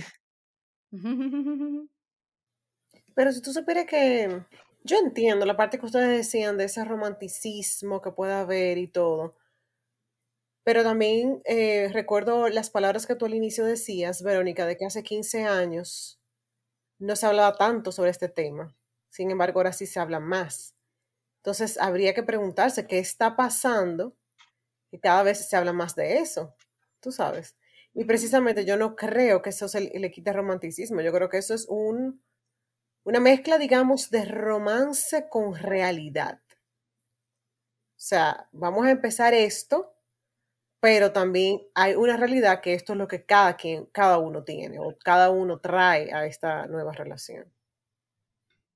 pero 3.14 3.32
si 3.32 3.42
tú 3.42 3.52
supieras 3.52 3.86
que 3.86 4.42
yo 4.84 4.96
entiendo 4.98 5.46
la 5.46 5.56
parte 5.56 5.78
que 5.78 5.86
ustedes 5.86 6.08
decían 6.08 6.56
de 6.56 6.64
ese 6.64 6.84
romanticismo 6.84 8.00
que 8.00 8.12
puede 8.12 8.34
haber 8.34 8.78
y 8.78 8.86
todo, 8.86 9.34
pero 10.66 10.82
también 10.82 11.42
eh, 11.44 11.90
recuerdo 11.92 12.48
las 12.48 12.70
palabras 12.70 13.06
que 13.06 13.14
tú 13.14 13.26
al 13.26 13.34
inicio 13.34 13.64
decías, 13.64 14.22
Verónica, 14.22 14.66
de 14.66 14.76
que 14.76 14.84
hace 14.84 15.04
15 15.04 15.44
años 15.44 16.20
no 16.98 17.14
se 17.14 17.26
hablaba 17.26 17.56
tanto 17.56 17.92
sobre 17.92 18.10
este 18.10 18.28
tema. 18.28 18.74
Sin 19.08 19.30
embargo, 19.30 19.60
ahora 19.60 19.72
sí 19.72 19.86
se 19.86 20.00
habla 20.00 20.18
más. 20.20 20.74
Entonces, 21.38 21.78
habría 21.78 22.14
que 22.14 22.24
preguntarse 22.24 22.86
qué 22.88 22.98
está 22.98 23.36
pasando 23.36 24.16
y 24.90 24.98
cada 24.98 25.22
vez 25.22 25.48
se 25.48 25.56
habla 25.56 25.72
más 25.72 25.94
de 25.94 26.18
eso, 26.18 26.54
tú 27.00 27.12
sabes. 27.12 27.56
Y 27.96 28.04
precisamente 28.04 28.64
yo 28.64 28.76
no 28.76 28.94
creo 28.94 29.42
que 29.42 29.50
eso 29.50 29.66
se 29.66 29.80
le 29.80 30.10
quite 30.12 30.32
romanticismo, 30.32 31.00
yo 31.00 31.12
creo 31.12 31.28
que 31.28 31.38
eso 31.38 31.54
es 31.54 31.66
un, 31.68 32.22
una 33.04 33.18
mezcla, 33.18 33.58
digamos, 33.58 34.10
de 34.10 34.24
romance 34.24 35.28
con 35.28 35.56
realidad. 35.56 36.40
O 37.96 37.98
sea, 37.98 38.48
vamos 38.52 38.86
a 38.86 38.90
empezar 38.90 39.34
esto 39.34 39.96
pero 40.86 41.10
también 41.12 41.62
hay 41.74 41.94
una 41.94 42.16
realidad 42.16 42.60
que 42.60 42.74
esto 42.74 42.92
es 42.92 42.98
lo 42.98 43.08
que 43.08 43.24
cada 43.24 43.56
quien, 43.56 43.86
cada 43.86 44.18
uno 44.18 44.44
tiene 44.44 44.78
o 44.78 44.96
cada 45.02 45.30
uno 45.30 45.58
trae 45.58 46.12
a 46.12 46.26
esta 46.26 46.66
nueva 46.68 46.92
relación. 46.92 47.52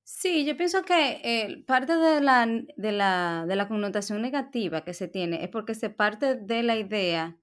Sí, 0.03 0.45
yo 0.45 0.57
pienso 0.57 0.83
que 0.83 1.21
eh, 1.23 1.65
parte 1.69 1.97
de 1.97 2.21
la, 2.21 2.49
de, 2.77 2.93
la, 2.93 3.45
de 3.47 3.55
la 3.55 3.69
connotación 3.69 4.23
negativa 4.23 4.83
que 4.83 4.93
se 4.93 5.07
tiene 5.07 5.45
es 5.45 5.51
porque 5.51 5.77
se 5.77 5.89
parte 5.89 6.35
de 6.35 6.65
la 6.65 6.77
idea 6.77 7.39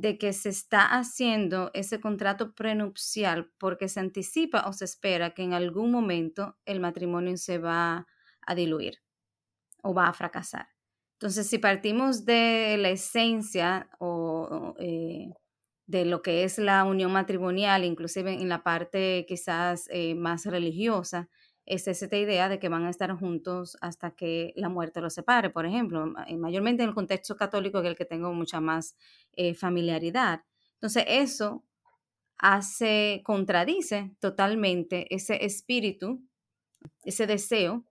de 0.00 0.16
que 0.16 0.32
se 0.32 0.50
está 0.50 0.96
haciendo 0.96 1.70
ese 1.74 2.00
contrato 2.00 2.54
prenupcial 2.54 3.50
porque 3.58 3.88
se 3.88 4.00
anticipa 4.00 4.66
o 4.68 4.72
se 4.72 4.84
espera 4.84 5.34
que 5.34 5.42
en 5.42 5.54
algún 5.54 5.90
momento 5.90 6.56
el 6.66 6.78
matrimonio 6.78 7.36
se 7.36 7.58
va 7.58 8.06
a 8.46 8.54
diluir 8.54 8.98
o 9.82 9.94
va 9.94 10.08
a 10.08 10.12
fracasar. 10.12 10.68
Entonces, 11.14 11.48
si 11.48 11.58
partimos 11.58 12.24
de 12.24 12.76
la 12.78 12.90
esencia 12.90 13.90
o, 13.98 14.76
eh, 14.78 15.30
de 15.86 16.04
lo 16.04 16.22
que 16.22 16.44
es 16.44 16.58
la 16.58 16.84
unión 16.84 17.12
matrimonial, 17.12 17.84
inclusive 17.84 18.34
en 18.34 18.48
la 18.48 18.62
parte 18.62 19.26
quizás 19.28 19.88
eh, 19.90 20.14
más 20.14 20.46
religiosa, 20.46 21.28
es 21.68 21.86
esta 21.86 22.16
idea 22.16 22.48
de 22.48 22.58
que 22.58 22.68
van 22.68 22.84
a 22.84 22.90
estar 22.90 23.12
juntos 23.12 23.76
hasta 23.80 24.12
que 24.12 24.52
la 24.56 24.68
muerte 24.68 25.00
los 25.00 25.14
separe, 25.14 25.50
por 25.50 25.66
ejemplo, 25.66 26.06
mayormente 26.38 26.82
en 26.82 26.88
el 26.88 26.94
contexto 26.94 27.36
católico, 27.36 27.82
que 27.82 27.88
el 27.88 27.96
que 27.96 28.04
tengo 28.04 28.32
mucha 28.32 28.60
más 28.60 28.96
eh, 29.34 29.54
familiaridad. 29.54 30.42
Entonces, 30.74 31.04
eso 31.06 31.64
hace, 32.38 33.22
contradice 33.24 34.12
totalmente 34.20 35.12
ese 35.14 35.44
espíritu, 35.44 36.22
ese 37.04 37.26
deseo 37.26 37.84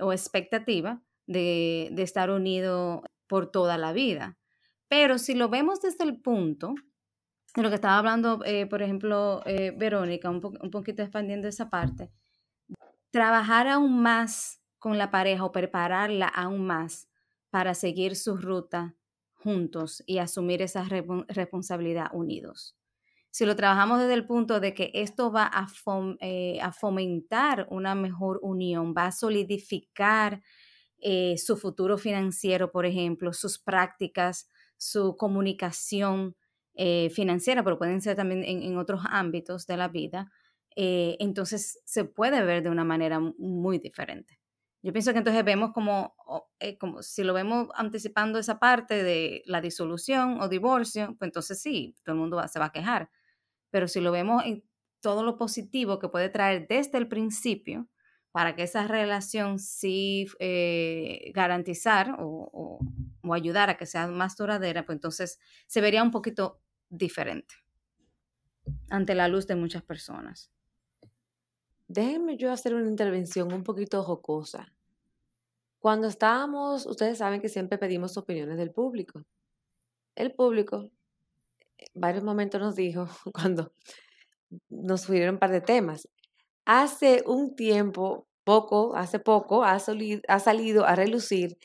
o 0.00 0.12
expectativa 0.12 1.02
de, 1.28 2.02
estar 2.02 2.30
unido 2.30 3.02
por 3.28 3.50
toda 3.50 3.78
la 3.78 3.92
vida. 3.92 4.36
Pero 4.88 5.18
si 5.18 5.34
lo 5.34 5.48
vemos 5.48 5.80
desde 5.80 6.04
el 6.04 6.20
punto 6.20 6.74
de 7.54 7.62
lo 7.62 7.68
que 7.68 7.76
estaba 7.76 7.98
hablando, 7.98 8.40
eh, 8.44 8.66
por 8.66 8.82
ejemplo, 8.82 9.42
eh, 9.44 9.72
Verónica, 9.76 10.30
un, 10.30 10.40
un 10.44 10.70
poquito 10.70 11.02
expandiendo 11.02 11.46
esa 11.46 11.68
parte, 11.70 12.10
trabajar 13.10 13.68
aún 13.68 14.02
más 14.02 14.62
con 14.78 14.98
la 14.98 15.10
pareja 15.10 15.44
o 15.44 15.52
prepararla 15.52 16.26
aún 16.28 16.66
más 16.66 17.08
para 17.50 17.74
seguir 17.74 18.16
su 18.16 18.36
ruta 18.36 18.96
juntos 19.34 20.02
y 20.06 20.18
asumir 20.18 20.62
esa 20.62 20.84
responsabilidad 21.28 22.08
unidos. 22.12 22.76
Si 23.30 23.44
lo 23.44 23.56
trabajamos 23.56 24.00
desde 24.00 24.14
el 24.14 24.26
punto 24.26 24.58
de 24.58 24.74
que 24.74 24.90
esto 24.94 25.30
va 25.30 25.48
a, 25.52 25.66
eh, 26.20 26.60
fomentar 26.78 27.66
una 27.70 27.94
mejor 27.94 28.40
unión, 28.42 28.94
va 28.96 29.06
a 29.06 29.12
solidificar 29.12 30.42
eh, 31.00 31.36
su 31.38 31.56
futuro 31.56 31.98
financiero, 31.98 32.72
por 32.72 32.86
ejemplo, 32.86 33.32
sus 33.32 33.58
prácticas, 33.58 34.48
su 34.76 35.16
comunicación 35.16 36.36
eh, 36.74 37.10
financiera, 37.10 37.62
pero 37.62 37.78
pueden 37.78 38.00
ser 38.00 38.16
también 38.16 38.42
en, 38.44 38.76
otros 38.78 39.02
ámbitos 39.08 39.66
de 39.66 39.76
la 39.76 39.88
vida, 39.88 40.30
eh, 40.80 41.16
entonces 41.18 41.80
se 41.84 42.04
puede 42.04 42.40
ver 42.44 42.62
de 42.62 42.70
una 42.70 42.84
manera 42.84 43.18
muy 43.18 43.78
diferente. 43.80 44.38
Yo 44.80 44.92
pienso 44.92 45.12
que 45.12 45.18
entonces 45.18 45.44
vemos 45.44 45.72
como, 45.72 46.14
como 46.78 47.02
si 47.02 47.24
lo 47.24 47.34
vemos 47.34 47.66
anticipando 47.74 48.38
esa 48.38 48.60
parte 48.60 49.02
de 49.02 49.42
la 49.44 49.60
disolución 49.60 50.40
o 50.40 50.48
divorcio, 50.48 51.16
pues 51.18 51.30
entonces 51.30 51.60
sí, 51.60 51.96
todo 52.04 52.14
el 52.14 52.20
mundo 52.20 52.40
se 52.46 52.60
va 52.60 52.66
a 52.66 52.72
quejar. 52.72 53.10
Pero 53.70 53.88
si 53.88 54.00
lo 54.00 54.12
vemos 54.12 54.44
en 54.44 54.62
todo 55.00 55.24
lo 55.24 55.36
positivo 55.36 55.98
que 55.98 56.08
puede 56.08 56.28
traer 56.28 56.68
desde 56.68 56.96
el 56.98 57.08
principio, 57.08 57.88
para 58.30 58.54
que 58.54 58.62
esa 58.62 58.86
relación 58.86 59.58
sí 59.58 60.28
eh, 60.38 61.32
garantizar 61.34 62.14
o, 62.20 62.78
ayudar 63.32 63.68
a 63.68 63.76
que 63.76 63.84
sea 63.84 64.06
más 64.06 64.36
duradera, 64.36 64.86
pues 64.86 64.94
entonces 64.94 65.40
se 65.66 65.80
vería 65.80 66.04
un 66.04 66.12
poquito 66.12 66.62
diferente 66.88 67.56
ante 68.90 69.16
la 69.16 69.26
luz 69.26 69.48
de 69.48 69.56
muchas 69.56 69.82
personas. 69.82 70.52
Déjenme 71.88 72.36
yo 72.36 72.52
hacer 72.52 72.74
una 72.74 72.86
intervención 72.86 73.50
un 73.50 73.64
poquito 73.64 74.02
jocosa. 74.02 74.70
Cuando 75.80 76.06
estábamos, 76.06 76.84
ustedes 76.84 77.16
saben 77.16 77.40
que 77.40 77.48
siempre 77.48 77.78
pedimos 77.78 78.18
opiniones 78.18 78.58
del 78.58 78.70
público. 78.70 79.24
El 80.14 80.34
público, 80.34 80.90
en 81.78 81.88
varios 81.94 82.24
momentos 82.24 82.60
nos 82.60 82.76
dijo, 82.76 83.08
cuando 83.32 83.72
nos 84.68 85.02
subieron 85.02 85.36
un 85.36 85.38
par 85.38 85.50
de 85.50 85.62
temas, 85.62 86.08
hace 86.66 87.22
un 87.26 87.56
tiempo 87.56 88.26
poco, 88.44 88.94
hace 88.94 89.18
poco, 89.18 89.64
ha, 89.64 89.78
ha 90.28 90.38
salido 90.40 90.84
a 90.84 90.94
relucir 90.94 91.56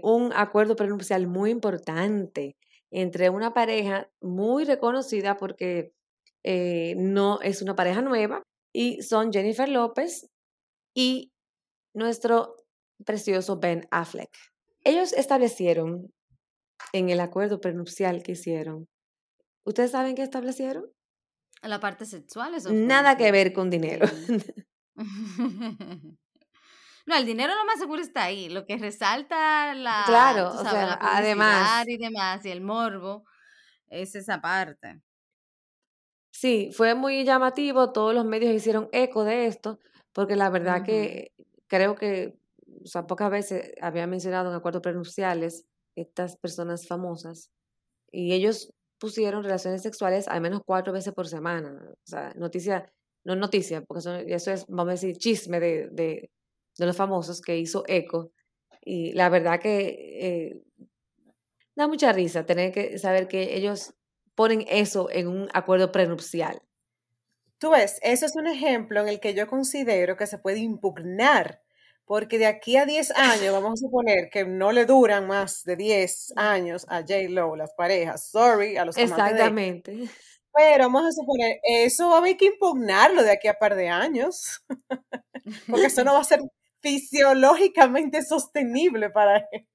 un 0.00 0.32
acuerdo 0.34 0.74
prenupcial 0.76 1.26
muy 1.26 1.50
importante 1.50 2.56
entre 2.90 3.28
una 3.28 3.52
pareja 3.52 4.08
muy 4.22 4.64
reconocida 4.64 5.36
porque 5.36 5.92
eh, 6.44 6.94
no 6.96 7.40
es 7.42 7.60
una 7.60 7.74
pareja 7.74 8.00
nueva 8.00 8.45
y 8.76 9.00
son 9.00 9.32
Jennifer 9.32 9.70
López 9.70 10.28
y 10.94 11.32
nuestro 11.94 12.56
precioso 13.06 13.58
Ben 13.58 13.88
Affleck. 13.90 14.36
Ellos 14.84 15.14
establecieron 15.14 16.12
en 16.92 17.08
el 17.08 17.20
acuerdo 17.20 17.58
prenupcial 17.58 18.22
que 18.22 18.32
hicieron. 18.32 18.86
¿Ustedes 19.64 19.92
saben 19.92 20.14
qué 20.14 20.22
establecieron? 20.22 20.84
La 21.62 21.80
parte 21.80 22.04
sexual. 22.04 22.54
Eso 22.54 22.70
Nada 22.70 23.16
que 23.16 23.32
ver 23.32 23.54
con 23.54 23.70
dinero. 23.70 24.06
No, 27.08 27.14
el 27.14 27.24
dinero 27.24 27.54
lo 27.54 27.64
más 27.64 27.78
seguro 27.78 28.02
está 28.02 28.24
ahí. 28.24 28.48
Lo 28.48 28.66
que 28.66 28.78
resalta 28.78 29.72
la, 29.76 30.02
claro, 30.06 30.48
o 30.48 30.68
sea, 30.68 30.98
además 31.00 31.86
y 31.86 31.98
demás 31.98 32.44
y 32.44 32.50
el 32.50 32.60
morbo 32.60 33.24
es 33.86 34.16
esa 34.16 34.40
parte. 34.40 35.00
Sí, 36.38 36.70
fue 36.70 36.94
muy 36.94 37.24
llamativo. 37.24 37.92
Todos 37.92 38.14
los 38.14 38.26
medios 38.26 38.54
hicieron 38.54 38.90
eco 38.92 39.24
de 39.24 39.46
esto, 39.46 39.78
porque 40.12 40.36
la 40.36 40.50
verdad 40.50 40.84
que 40.84 41.32
creo 41.66 41.94
que, 41.94 42.34
o 42.84 42.86
sea, 42.86 43.06
pocas 43.06 43.30
veces 43.30 43.72
había 43.80 44.06
mencionado 44.06 44.50
en 44.50 44.56
acuerdos 44.56 44.82
prenupciales 44.82 45.64
estas 45.94 46.36
personas 46.36 46.86
famosas 46.86 47.50
y 48.12 48.34
ellos 48.34 48.70
pusieron 48.98 49.44
relaciones 49.44 49.82
sexuales 49.82 50.28
al 50.28 50.42
menos 50.42 50.60
cuatro 50.66 50.92
veces 50.92 51.14
por 51.14 51.26
semana. 51.26 51.70
O 51.90 52.06
sea, 52.06 52.34
noticia, 52.36 52.92
no 53.24 53.34
noticia, 53.34 53.82
porque 53.82 54.00
eso, 54.28 54.52
es, 54.52 54.66
vamos 54.68 54.88
a 54.88 54.92
decir, 54.92 55.16
chisme 55.16 55.58
de, 55.58 55.88
de 55.90 56.30
los 56.78 56.96
famosos 56.96 57.40
que 57.40 57.56
hizo 57.58 57.82
eco. 57.88 58.30
Y 58.82 59.12
la 59.14 59.30
verdad 59.30 59.58
que 59.58 59.78
eh, 60.20 60.62
da 61.76 61.88
mucha 61.88 62.12
risa 62.12 62.44
tener 62.44 62.72
que 62.72 62.98
saber 62.98 63.26
que 63.26 63.56
ellos 63.56 63.94
ponen 64.36 64.64
eso 64.68 65.10
en 65.10 65.26
un 65.26 65.48
acuerdo 65.52 65.90
prenupcial. 65.90 66.62
Tú 67.58 67.70
ves, 67.70 67.98
eso 68.02 68.26
es 68.26 68.36
un 68.36 68.46
ejemplo 68.46 69.00
en 69.00 69.08
el 69.08 69.18
que 69.18 69.34
yo 69.34 69.48
considero 69.48 70.16
que 70.16 70.26
se 70.26 70.38
puede 70.38 70.58
impugnar, 70.58 71.62
porque 72.04 72.38
de 72.38 72.46
aquí 72.46 72.76
a 72.76 72.84
10 72.84 73.12
años, 73.12 73.52
vamos 73.52 73.72
a 73.72 73.86
suponer 73.86 74.28
que 74.30 74.44
no 74.44 74.72
le 74.72 74.84
duran 74.84 75.26
más 75.26 75.64
de 75.64 75.74
10 75.74 76.34
años 76.36 76.84
a 76.88 77.00
J. 77.00 77.30
Lo, 77.30 77.56
las 77.56 77.72
parejas, 77.72 78.30
sorry, 78.30 78.76
a 78.76 78.84
los 78.84 78.96
Exactamente. 78.96 80.08
Pero 80.54 80.84
vamos 80.84 81.06
a 81.06 81.12
suponer, 81.12 81.58
eso 81.62 82.08
va 82.10 82.16
a 82.16 82.18
haber 82.18 82.36
que 82.36 82.46
impugnarlo 82.46 83.22
de 83.22 83.30
aquí 83.30 83.48
a 83.48 83.54
par 83.54 83.74
de 83.74 83.88
años, 83.88 84.62
porque 85.68 85.86
eso 85.86 86.04
no 86.04 86.12
va 86.12 86.20
a 86.20 86.24
ser 86.24 86.40
fisiológicamente 86.80 88.22
sostenible 88.22 89.10
para 89.10 89.38
él. 89.50 89.66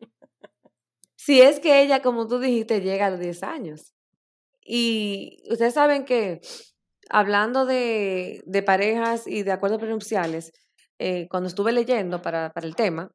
Si 1.16 1.42
es 1.42 1.60
que 1.60 1.82
ella, 1.82 2.02
como 2.02 2.28
tú 2.28 2.40
dijiste, 2.40 2.82
llega 2.82 3.08
a 3.08 3.10
los 3.12 3.20
10 3.20 3.44
años. 3.44 3.94
Y 4.64 5.44
ustedes 5.50 5.74
saben 5.74 6.06
que 6.06 6.42
hablando 7.10 7.66
de, 7.66 8.42
de 8.46 8.64
parejas 8.64 9.28
y 9.28 9.44
de 9.44 9.52
acuerdos 9.52 9.80
prenupciales, 9.80 10.52
eh, 11.00 11.28
cuando 11.30 11.48
estuve 11.48 11.72
leyendo 11.72 12.22
para, 12.22 12.52
para 12.52 12.68
el 12.68 12.76
tema, 12.76 13.12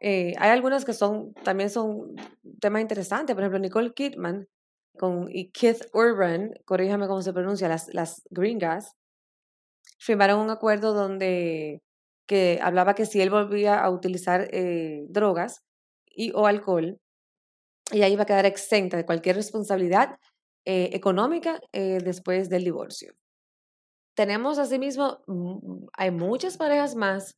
eh, 0.00 0.34
hay 0.38 0.50
algunas 0.50 0.84
que 0.84 0.94
son 0.94 1.32
también 1.44 1.70
son 1.70 2.14
temas 2.60 2.82
interesantes. 2.82 3.34
Por 3.34 3.44
ejemplo, 3.44 3.58
Nicole 3.58 3.92
Kidman 3.92 4.46
con, 4.98 5.28
y 5.30 5.50
Keith 5.50 5.86
Urban, 5.92 6.52
corríjame 6.64 7.06
cómo 7.06 7.22
se 7.22 7.32
pronuncia, 7.32 7.68
las, 7.68 7.88
las 7.94 8.22
gringas, 8.30 8.96
firmaron 9.98 10.40
un 10.40 10.50
acuerdo 10.50 10.94
donde 10.94 11.82
que 12.26 12.60
hablaba 12.62 12.94
que 12.94 13.06
si 13.06 13.20
él 13.20 13.30
volvía 13.30 13.80
a 13.80 13.90
utilizar 13.90 14.48
eh, 14.52 15.04
drogas 15.08 15.62
y 16.06 16.32
o 16.32 16.46
alcohol, 16.46 16.98
ella 17.92 18.08
iba 18.08 18.22
a 18.22 18.26
quedar 18.26 18.46
exenta 18.46 18.96
de 18.96 19.04
cualquier 19.04 19.36
responsabilidad 19.36 20.16
eh, 20.64 20.90
económica 20.92 21.60
eh, 21.72 21.98
después 22.02 22.48
del 22.48 22.64
divorcio. 22.64 23.14
Tenemos 24.14 24.58
asimismo, 24.58 25.20
mm, 25.26 25.86
hay 25.94 26.10
muchas 26.10 26.56
parejas 26.56 26.94
más. 26.94 27.36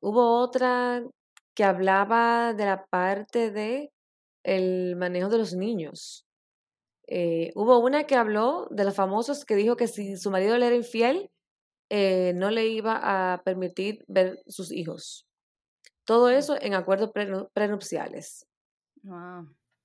Hubo 0.00 0.40
otra 0.40 1.02
que 1.54 1.64
hablaba 1.64 2.54
de 2.54 2.64
la 2.64 2.86
parte 2.86 3.50
de 3.50 3.92
el 4.44 4.96
manejo 4.96 5.28
de 5.28 5.38
los 5.38 5.54
niños. 5.54 6.26
Eh, 7.06 7.52
hubo 7.54 7.78
una 7.78 8.04
que 8.04 8.16
habló 8.16 8.68
de 8.70 8.84
los 8.84 8.94
famosos 8.94 9.44
que 9.44 9.56
dijo 9.56 9.76
que 9.76 9.88
si 9.88 10.16
su 10.16 10.30
marido 10.30 10.56
le 10.58 10.66
era 10.66 10.76
infiel, 10.76 11.30
eh, 11.90 12.32
no 12.34 12.50
le 12.50 12.68
iba 12.68 13.00
a 13.34 13.42
permitir 13.42 14.04
ver 14.08 14.42
sus 14.46 14.72
hijos. 14.72 15.26
Todo 16.04 16.30
eso 16.30 16.56
en 16.60 16.74
acuerdos 16.74 17.12
prenupciales. 17.52 18.46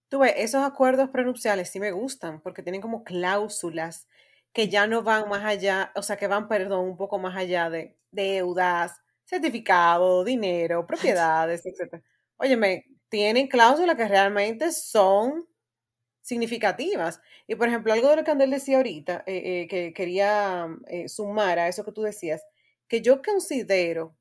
Tú 0.09 0.19
ves, 0.19 0.33
esos 0.37 0.63
acuerdos 0.63 1.09
prenupciales 1.09 1.69
sí 1.69 1.79
me 1.79 1.91
gustan 1.91 2.41
porque 2.41 2.63
tienen 2.63 2.81
como 2.81 3.03
cláusulas 3.03 4.07
que 4.53 4.69
ya 4.69 4.87
no 4.87 5.03
van 5.03 5.27
más 5.29 5.43
allá, 5.43 5.91
o 5.95 6.01
sea, 6.01 6.17
que 6.17 6.27
van, 6.27 6.47
perdón, 6.47 6.85
un 6.85 6.97
poco 6.97 7.19
más 7.19 7.35
allá 7.35 7.69
de 7.69 7.97
deudas, 8.11 9.01
certificado, 9.25 10.23
dinero, 10.23 10.87
propiedades, 10.87 11.65
etc. 11.65 12.01
Óyeme, 12.37 12.85
tienen 13.09 13.47
cláusulas 13.47 13.95
que 13.97 14.07
realmente 14.07 14.71
son 14.71 15.45
significativas. 16.21 17.21
Y 17.47 17.55
por 17.55 17.67
ejemplo, 17.69 17.93
algo 17.93 18.09
de 18.09 18.17
lo 18.17 18.23
que 18.23 18.31
Andel 18.31 18.51
decía 18.51 18.77
ahorita, 18.77 19.23
eh, 19.27 19.63
eh, 19.63 19.67
que 19.69 19.93
quería 19.93 20.67
eh, 20.87 21.09
sumar 21.09 21.59
a 21.59 21.67
eso 21.67 21.85
que 21.85 21.91
tú 21.93 22.01
decías, 22.03 22.43
que 22.87 23.01
yo 23.01 23.21
considero 23.21 24.15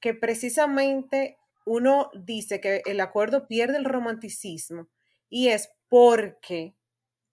que 0.00 0.14
precisamente 0.14 1.38
uno 1.66 2.10
dice 2.14 2.60
que 2.60 2.82
el 2.86 3.00
acuerdo 3.00 3.48
pierde 3.48 3.78
el 3.78 3.84
romanticismo 3.84 4.88
y 5.32 5.48
es 5.48 5.72
porque 5.88 6.76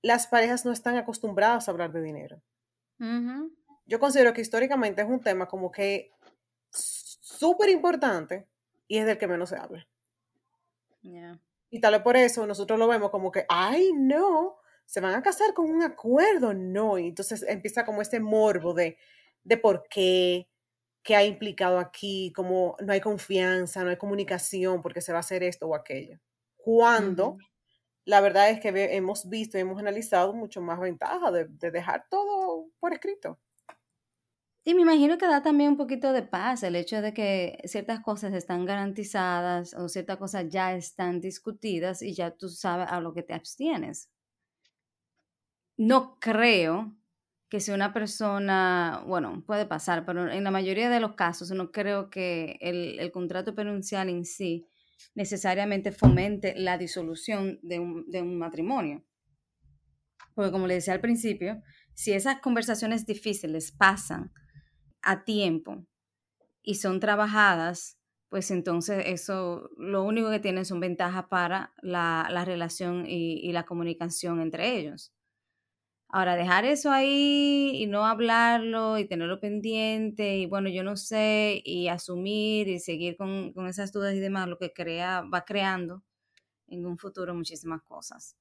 las 0.02 0.26
parejas 0.28 0.64
no 0.64 0.72
están 0.72 0.96
acostumbradas 0.96 1.68
a 1.68 1.72
hablar 1.72 1.92
de 1.92 2.02
dinero. 2.02 2.42
Yo 3.86 4.00
considero 4.00 4.34
que 4.34 4.40
históricamente 4.40 5.02
es 5.02 5.08
un 5.10 5.20
tema 5.20 5.50
como 5.50 5.70
que 5.70 6.14
súper 6.70 7.70
importante 7.70 8.48
y 8.88 9.00
es 9.00 9.06
del 9.06 9.18
que 9.18 9.28
menos 9.28 9.50
se 9.50 9.58
habla. 9.58 9.86
Y 11.70 11.82
tal 11.82 11.94
vez 11.94 12.02
por 12.02 12.16
eso 12.16 12.48
nosotros 12.48 12.80
lo 12.80 12.88
vemos 12.88 13.12
como 13.12 13.34
que, 13.34 13.46
ay, 13.50 13.92
no, 13.94 14.56
se 14.86 15.02
van 15.02 15.16
a 15.16 15.22
casar 15.22 15.54
con 15.54 15.70
un 15.70 15.84
acuerdo, 15.84 16.54
no. 16.54 16.98
Y 16.98 17.08
entonces 17.08 17.44
empieza 17.44 17.84
como 17.84 18.02
ese 18.02 18.22
morbo 18.22 18.74
de, 18.74 18.98
de 19.44 19.58
por 19.58 19.90
qué, 19.90 20.48
qué 21.04 21.18
ha 21.18 21.26
implicado 21.26 21.80
aquí, 21.80 22.32
como 22.34 22.78
no 22.80 22.94
hay 22.94 23.02
confianza, 23.02 23.84
no 23.84 23.90
hay 23.90 23.98
comunicación, 23.98 24.82
porque 24.82 25.02
se 25.02 25.12
va 25.12 25.18
a 25.18 25.20
hacer 25.20 25.44
esto 25.44 25.68
o 25.68 25.76
aquello. 25.76 26.18
Cuando 26.56 27.38
la 28.06 28.22
verdad 28.22 28.50
es 28.50 28.60
que 28.60 28.70
hemos 28.96 29.30
visto 29.30 29.58
y 29.58 29.62
hemos 29.62 29.80
analizado 29.80 30.34
mucho 30.34 30.62
más 30.62 30.80
ventaja 30.80 31.32
de, 31.32 31.46
de 31.48 31.72
dejar 31.72 32.06
todo 32.10 32.68
por 32.80 32.94
escrito. 32.94 33.40
Y 34.66 34.74
me 34.74 34.82
imagino 34.84 35.18
que 35.18 35.28
da 35.28 35.42
también 35.42 35.72
un 35.72 35.78
poquito 35.78 36.14
de 36.14 36.22
paz 36.22 36.64
el 36.64 36.76
hecho 36.76 37.02
de 37.02 37.14
que 37.14 37.60
ciertas 37.66 38.02
cosas 38.02 38.34
están 38.34 38.66
garantizadas 38.66 39.74
o 39.74 39.90
ciertas 39.90 40.18
cosas 40.18 40.48
ya 40.50 40.76
están 40.76 41.20
discutidas 41.22 42.02
y 42.02 42.14
ya 42.14 42.32
tú 42.32 42.50
sabes 42.50 42.88
a 42.90 43.02
lo 43.02 43.14
que 43.14 43.24
te 43.24 43.34
abstienes. 43.34 44.10
No 45.78 46.20
creo 46.20 46.96
que 47.50 47.60
si 47.60 47.72
una 47.72 47.94
persona, 47.94 49.04
bueno, 49.08 49.44
puede 49.48 49.66
pasar, 49.66 50.06
pero 50.06 50.30
en 50.30 50.44
la 50.44 50.52
mayoría 50.52 50.90
de 50.90 51.00
los 51.00 51.16
casos 51.16 51.52
no 51.52 51.72
creo 51.72 52.10
que 52.10 52.58
el, 52.62 53.00
el 53.00 53.12
contrato 53.12 53.56
penuncial 53.56 54.10
en 54.10 54.26
sí 54.26 54.68
necesariamente 55.16 55.92
fomente 55.92 56.54
la 56.56 56.78
disolución 56.78 57.60
de 57.62 57.80
un, 57.80 58.10
de 58.10 58.22
un 58.22 58.38
matrimonio. 58.38 59.06
Porque 60.36 60.52
como 60.52 60.68
le 60.68 60.76
decía 60.76 60.94
al 60.94 61.02
principio, 61.02 61.62
si 61.94 62.14
esas 62.14 62.40
conversaciones 62.40 63.06
difíciles 63.06 63.72
pasan 63.72 64.32
a 65.02 65.24
tiempo 65.24 65.86
y 66.64 66.76
son 66.76 67.00
trabajadas, 67.00 68.00
pues 68.30 68.52
entonces 68.52 69.04
eso 69.08 69.70
lo 69.78 70.04
único 70.04 70.30
que 70.30 70.40
tienen 70.40 70.66
son 70.66 70.80
ventajas 70.80 71.26
para 71.30 71.74
la, 71.82 72.44
relación 72.46 73.06
y, 73.08 73.52
la 73.52 73.66
comunicación 73.66 74.40
entre 74.40 74.78
ellos. 74.78 75.14
Ahora, 76.12 76.36
dejar 76.36 76.66
eso 76.66 76.92
ahí 76.92 77.72
y 77.76 77.86
no 77.86 78.04
hablarlo 78.06 78.98
y 78.98 79.06
tenerlo 79.08 79.40
pendiente 79.40 80.38
y 80.38 80.48
bueno, 80.48 80.68
yo 80.70 80.84
no 80.84 80.98
sé, 80.98 81.62
y 81.64 81.88
asumir 81.88 82.68
y 82.68 82.80
seguir 82.80 83.16
con, 83.16 83.54
esas 83.68 83.92
dudas 83.94 84.16
y 84.16 84.20
demás, 84.20 84.48
lo 84.48 84.58
que 84.58 84.74
crea, 84.74 85.22
va 85.22 85.46
creando 85.46 86.04
en 86.68 86.88
un 86.88 86.98
futuro 86.98 87.36
muchísimas 87.36 87.84
cosas 87.84 88.38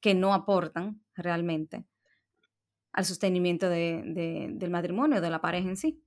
que 0.00 0.14
no 0.14 0.32
aportan 0.34 1.02
realmente 1.14 1.84
al 2.92 3.04
sostenimiento 3.04 3.68
del 3.68 4.70
matrimonio, 4.70 5.20
de 5.20 5.30
la 5.30 5.42
pareja 5.42 5.68
en 5.68 5.76
sí. 5.76 6.02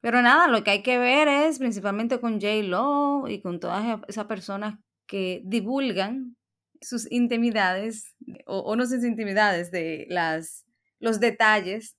Pero 0.00 0.20
nada, 0.20 0.48
lo 0.48 0.62
que 0.62 0.72
hay 0.72 0.82
que 0.82 0.98
ver 0.98 1.28
es 1.28 1.58
principalmente 1.58 2.20
con 2.20 2.34
J. 2.34 2.62
Lo 2.64 3.26
y 3.28 3.40
con 3.40 3.60
todas 3.60 4.00
esas 4.08 4.26
personas 4.26 4.78
que 5.06 5.40
divulgan 5.44 6.36
sus 6.84 7.10
intimidades 7.10 8.14
o, 8.46 8.76
no 8.76 8.86
sus 8.86 9.04
intimidades, 9.04 9.70
de 9.70 10.06
las, 10.08 10.64
los 11.00 11.20
detalles 11.20 11.96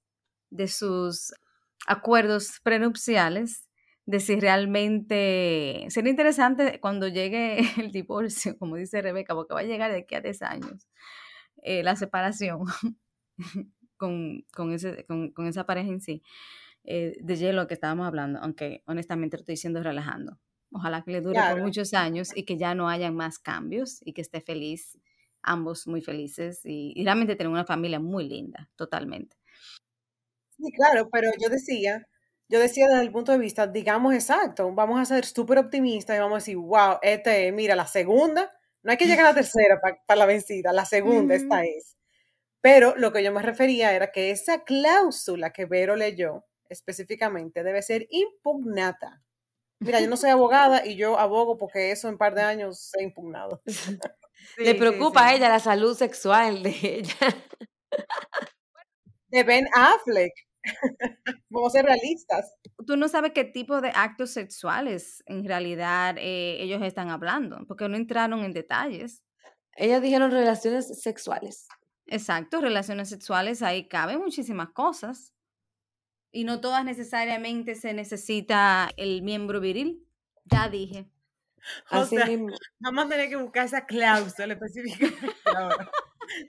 de 0.49 0.67
sus 0.67 1.33
acuerdos 1.87 2.59
prenupciales, 2.63 3.67
de 4.05 4.19
si 4.19 4.39
realmente 4.39 5.85
sería 5.89 6.11
interesante 6.11 6.79
cuando 6.79 7.07
llegue 7.07 7.59
el 7.81 7.91
divorcio, 7.91 8.57
como 8.57 8.75
dice 8.75 9.01
Rebeca, 9.01 9.33
porque 9.33 9.53
va 9.53 9.61
a 9.61 9.63
llegar 9.63 9.91
de 9.91 9.99
aquí 9.99 10.15
a 10.15 10.21
10 10.21 10.41
años, 10.43 10.87
eh, 11.63 11.83
la 11.83 11.95
separación 11.95 12.65
con, 13.97 14.45
ese, 14.73 15.05
con 15.05 15.47
esa 15.47 15.65
pareja 15.65 15.89
en 15.89 16.01
sí. 16.01 16.23
Eh, 16.87 17.17
de 17.19 17.35
hielo 17.35 17.67
que 17.67 17.73
estábamos 17.73 18.05
hablando, 18.05 18.39
aunque 18.39 18.83
honestamente 18.85 19.37
lo 19.37 19.41
estoy 19.41 19.53
diciendo 19.53 19.81
relajando. 19.81 20.37
Ojalá 20.75 21.03
que 21.03 21.11
le 21.11 21.21
dure 21.21 21.39
por 21.51 21.61
muchos 21.61 21.93
años 21.93 22.35
y 22.35 22.43
que 22.43 22.57
ya 22.57 22.75
no 22.75 22.89
haya 22.89 23.09
más 23.09 23.39
cambios 23.39 24.01
y 24.03 24.11
que 24.11 24.19
esté 24.19 24.41
feliz, 24.41 24.99
ambos 25.41 25.87
muy 25.87 26.01
felices 26.01 26.59
y, 26.65 27.01
realmente 27.01 27.37
tener 27.37 27.49
una 27.49 27.63
familia 27.63 28.01
muy 28.01 28.27
linda, 28.27 28.69
totalmente. 28.75 29.37
Sí, 30.57 30.69
claro, 30.73 31.07
pero 31.09 31.31
yo 31.41 31.47
decía, 31.47 32.05
yo 32.49 32.59
decía 32.59 32.89
desde 32.89 33.03
el 33.03 33.11
punto 33.13 33.31
de 33.31 33.37
vista, 33.37 33.67
digamos 33.67 34.13
exacto, 34.13 34.69
vamos 34.73 34.99
a 34.99 35.05
ser 35.05 35.23
súper 35.23 35.59
optimistas 35.59 36.17
y 36.17 36.19
vamos 36.19 36.35
a 36.35 36.39
decir, 36.39 36.57
wow, 36.57 36.97
este, 37.01 37.53
mira, 37.53 37.73
la 37.77 37.87
segunda, 37.87 38.51
no 38.83 38.91
hay 38.91 38.97
que 38.97 39.05
llegar 39.05 39.27
a 39.27 39.29
la 39.29 39.35
tercera 39.41 39.79
para 39.79 40.19
la 40.19 40.25
vencida, 40.25 40.73
la 40.73 40.83
segunda, 40.83 41.35
esta 41.35 41.63
es. 41.63 41.95
Pero 42.59 42.97
lo 42.97 43.13
que 43.13 43.23
yo 43.23 43.31
me 43.31 43.41
refería 43.41 43.95
era 43.95 44.11
que 44.11 44.31
esa 44.31 44.65
cláusula 44.65 45.53
que 45.53 45.65
Vero 45.65 45.95
leyó, 45.95 46.43
específicamente 46.67 47.63
debe 47.63 47.81
ser 47.81 48.07
impugnata. 48.09 49.24
Mira, 49.85 50.01
yo 50.01 50.09
no 50.09 50.17
soy 50.17 50.31
abogada 50.31 50.85
y 50.85 50.95
yo 50.95 51.19
abogo 51.19 51.57
porque 51.57 51.91
eso 51.91 52.07
en 52.07 52.15
un 52.15 52.17
par 52.17 52.33
de 52.33 52.41
años 52.41 52.79
se 52.79 52.99
ha 52.99 53.03
impugnado. 53.03 53.61
Le 54.57 54.75
preocupa 54.75 55.27
a 55.27 55.35
ella 55.35 55.47
la 55.47 55.59
salud 55.59 55.95
sexual 55.95 56.63
de 56.63 56.75
ella. 56.81 57.15
De 59.27 59.43
Ben 59.43 59.67
Affleck. 59.73 60.33
Vamos 61.49 61.73
a 61.73 61.77
ser 61.77 61.85
realistas. 61.85 62.55
Tú 62.87 62.97
no 62.97 63.07
sabes 63.07 63.31
qué 63.33 63.43
tipo 63.43 63.79
de 63.79 63.89
actos 63.93 64.31
sexuales 64.31 65.23
en 65.27 65.45
realidad 65.45 66.15
eh, 66.17 66.57
ellos 66.63 66.81
están 66.81 67.09
hablando, 67.09 67.59
porque 67.67 67.87
no 67.87 67.95
entraron 67.95 68.43
en 68.43 68.53
detalles. 68.53 69.23
Ellas 69.75 70.01
dijeron 70.01 70.31
relaciones 70.31 70.99
sexuales. 71.01 71.67
Exacto, 72.07 72.61
relaciones 72.61 73.09
sexuales, 73.09 73.61
ahí 73.61 73.87
caben 73.87 74.19
muchísimas 74.19 74.69
cosas 74.69 75.34
y 76.35 76.43
no 76.43 76.59
todas 76.59 76.83
necesariamente 76.83 77.75
se 77.75 77.93
necesita 77.93 78.89
el 78.97 79.21
miembro 79.21 79.61
viril. 79.61 80.05
Ya 80.43 80.67
dije. 80.67 81.09
vamos 82.79 83.05
a 83.05 83.07
tener 83.07 83.29
que 83.29 83.37
buscar 83.37 83.65
esa 83.65 83.85
cláusula 83.85 84.53
específica. 84.53 85.07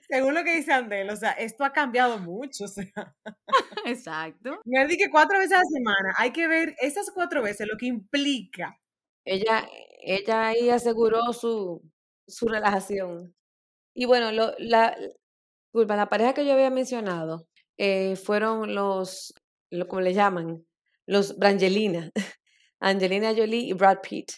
Según 0.09 0.35
lo 0.35 0.43
que 0.43 0.57
dice 0.57 0.73
Andel, 0.73 1.09
o 1.11 1.15
sea, 1.15 1.31
esto 1.33 1.65
ha 1.65 1.73
cambiado 1.73 2.19
mucho, 2.19 2.65
o 2.65 2.69
sea. 2.69 3.15
Exacto. 3.87 4.61
Me 4.65 4.85
dije 4.89 5.09
cuatro 5.09 5.39
veces 5.39 5.53
a 5.53 5.59
la 5.59 5.71
semana. 5.73 6.15
Hay 6.19 6.33
que 6.33 6.49
ver 6.49 6.75
esas 6.81 7.13
cuatro 7.13 7.41
veces 7.41 7.69
lo 7.69 7.77
que 7.77 7.87
implica. 7.87 8.81
Ella, 9.25 9.69
ella 10.01 10.49
ahí 10.49 10.69
aseguró 10.69 11.33
su, 11.33 11.81
su 12.27 12.49
relajación. 12.49 13.37
Y 13.95 14.07
bueno, 14.07 14.33
lo, 14.33 14.53
la, 14.59 14.97
la 15.73 16.09
pareja 16.09 16.35
que 16.35 16.45
yo 16.45 16.55
había 16.55 16.71
mencionado 16.71 17.47
eh, 17.79 18.17
fueron 18.17 18.75
los 18.75 19.33
lo, 19.71 19.89
como 19.89 20.01
le 20.03 20.15
llaman, 20.15 20.65
los 21.07 21.39
Brangelina, 21.39 22.13
Angelina 22.81 23.35
Jolie 23.35 23.69
y 23.69 23.73
Brad 23.73 23.99
Pitt. 24.01 24.33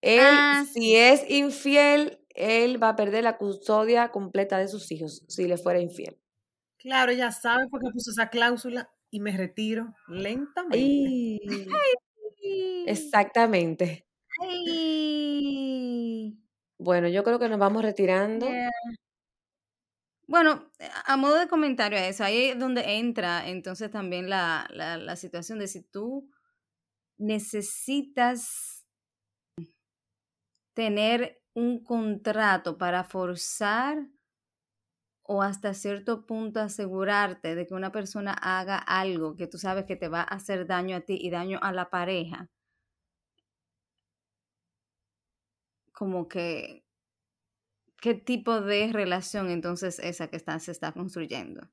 Él, 0.00 0.20
ah, 0.22 0.64
si 0.72 0.96
es 0.96 1.24
infiel, 1.30 2.18
él 2.34 2.82
va 2.82 2.90
a 2.90 2.96
perder 2.96 3.24
la 3.24 3.38
custodia 3.38 4.10
completa 4.10 4.58
de 4.58 4.68
sus 4.68 4.90
hijos 4.92 5.24
si 5.28 5.46
le 5.46 5.56
fuera 5.56 5.80
infiel. 5.80 6.18
Claro, 6.78 7.12
ya 7.12 7.32
sabe 7.32 7.66
porque 7.70 7.90
puso 7.90 8.10
esa 8.10 8.28
cláusula. 8.28 8.90
y 9.10 9.20
me 9.20 9.36
retiro 9.36 9.94
lentamente. 10.08 11.40
Exactamente. 12.86 14.06
Bueno, 16.78 17.08
yo 17.08 17.22
creo 17.24 17.38
que 17.38 17.48
nos 17.48 17.58
vamos 17.58 17.82
retirando. 17.82 18.46
Bueno, 20.26 20.70
a 21.06 21.16
modo 21.16 21.38
de 21.38 21.48
comentario 21.48 21.98
a 21.98 22.06
eso, 22.08 22.24
ahí 22.24 22.46
es 22.50 22.58
donde 22.58 22.96
entra 22.98 23.48
entonces 23.48 23.90
también 23.90 24.28
la, 24.30 24.66
la 24.72 25.16
situación 25.16 25.58
de 25.58 25.68
si 25.68 25.82
tú 25.82 26.30
necesitas 27.18 28.86
tener 30.74 31.42
un 31.54 31.82
contrato 31.82 32.78
para 32.78 33.02
forzar 33.02 34.06
o 35.22 35.42
hasta 35.42 35.74
cierto 35.74 36.24
punto 36.24 36.60
asegurarte 36.60 37.54
de 37.54 37.66
que 37.66 37.74
una 37.74 37.92
persona 37.92 38.32
haga 38.32 38.78
algo 38.78 39.36
que 39.36 39.46
tú 39.46 39.58
sabes 39.58 39.84
que 39.84 39.96
te 39.96 40.08
va 40.08 40.20
a 40.22 40.34
hacer 40.36 40.66
daño 40.66 40.96
a 40.96 41.00
ti 41.02 41.18
y 41.20 41.28
daño 41.30 41.58
a 41.62 41.72
la 41.72 41.90
pareja, 41.90 42.48
como 45.92 46.28
que, 46.28 46.83
¿qué 48.04 48.12
tipo 48.12 48.60
de 48.60 48.90
relación 48.92 49.48
entonces 49.48 49.98
esa 49.98 50.28
que 50.28 50.36
está, 50.36 50.58
se 50.58 50.72
está 50.72 50.92
construyendo? 50.92 51.70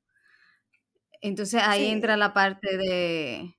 Entonces 1.20 1.60
ahí 1.62 1.88
entra 1.88 2.16
la 2.16 2.32
parte 2.32 2.78
de, 2.78 3.54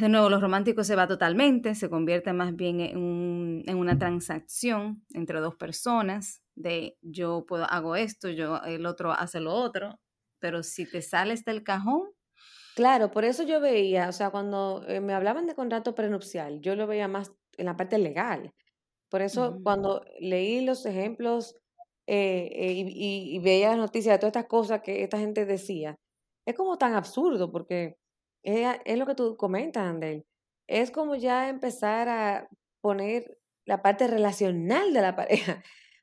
de 0.00 0.08
nuevo, 0.08 0.28
los 0.28 0.40
románticos 0.40 0.88
se 0.88 0.96
va 0.96 1.06
totalmente, 1.06 1.76
se 1.76 1.88
convierte 1.88 2.32
más 2.32 2.56
bien 2.56 2.80
en, 2.80 3.62
en, 3.68 3.76
una 3.76 4.00
transacción 4.00 5.04
entre 5.14 5.38
dos 5.38 5.54
personas, 5.54 6.42
de 6.56 6.98
yo 7.02 7.44
puedo, 7.46 7.66
hago 7.70 7.94
esto, 7.94 8.28
yo, 8.28 8.60
el 8.64 8.84
otro 8.84 9.12
hace 9.12 9.38
lo 9.38 9.54
otro, 9.54 10.00
pero 10.40 10.64
si 10.64 10.90
te 10.90 11.02
sales 11.02 11.44
del 11.44 11.62
cajón. 11.62 12.10
Claro, 12.74 13.12
por 13.12 13.24
eso 13.24 13.44
yo 13.44 13.60
veía, 13.60 14.08
o 14.08 14.12
sea, 14.12 14.30
cuando 14.30 14.84
eh, 14.88 15.00
me 15.00 15.14
hablaban 15.14 15.46
de 15.46 15.54
contrato 15.54 15.94
prenupcial, 15.94 16.60
yo 16.60 16.74
lo 16.74 16.88
veía 16.88 17.06
más 17.06 17.30
en 17.58 17.66
la 17.66 17.76
parte 17.76 17.96
legal. 17.96 18.52
Por 19.10 19.22
eso 19.22 19.58
cuando 19.62 20.04
leí 20.20 20.60
los 20.62 20.86
ejemplos 20.86 21.56
eh, 22.06 22.50
eh, 22.52 22.72
y, 22.72 23.36
y, 23.36 23.38
veía 23.40 23.70
las 23.70 23.78
noticias 23.78 24.14
de 24.14 24.18
todas 24.18 24.30
estas 24.30 24.46
cosas 24.46 24.82
que 24.82 25.02
esta 25.04 25.18
gente 25.18 25.46
decía, 25.46 25.96
es 26.46 26.54
como 26.56 26.78
tan 26.78 26.94
absurdo 26.94 27.52
porque 27.52 27.96
es, 28.42 28.98
lo 28.98 29.06
que 29.06 29.14
tú 29.14 29.36
comentas, 29.36 29.84
Andel. 29.84 30.24
Es 30.68 30.90
como 30.90 31.16
ya 31.16 31.48
empezar 31.48 32.08
a 32.08 32.48
poner 32.80 33.38
la 33.66 33.82
parte 33.82 34.06
relacional 34.06 34.92
de 34.92 35.00
la 35.02 35.16
pareja 35.16 35.62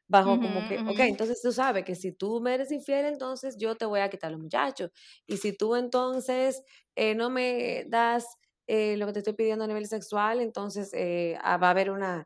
bajo 0.09 0.39
como 0.39 0.67
que, 0.69 0.79
ok, 0.79 0.99
entonces 0.99 1.41
tú 1.41 1.51
sabes 1.51 1.83
que 1.83 1.95
si 1.95 2.13
tú 2.13 2.39
me 2.39 2.53
eres 2.53 2.71
infiel, 2.71 3.05
entonces 3.05 3.57
yo 3.57 3.75
te 3.75 3.85
voy 3.85 3.99
a 3.99 4.09
quitar 4.09 4.31
los 4.31 4.39
muchachos. 4.39 4.91
Y 5.27 5.37
si 5.37 5.51
tú 5.53 5.75
entonces 5.75 6.63
eh, 6.95 7.15
no 7.15 7.29
me 7.29 7.85
das 7.89 8.25
eh, 8.67 8.95
lo 8.97 9.07
que 9.07 9.13
te 9.13 9.19
estoy 9.19 9.33
pidiendo 9.33 9.65
a 9.65 9.67
nivel 9.67 9.87
sexual, 9.87 10.39
entonces 10.39 10.93
eh, 10.93 11.37
ah, 11.41 11.57
va 11.57 11.67
a 11.67 11.71
haber 11.71 11.91
una 11.91 12.25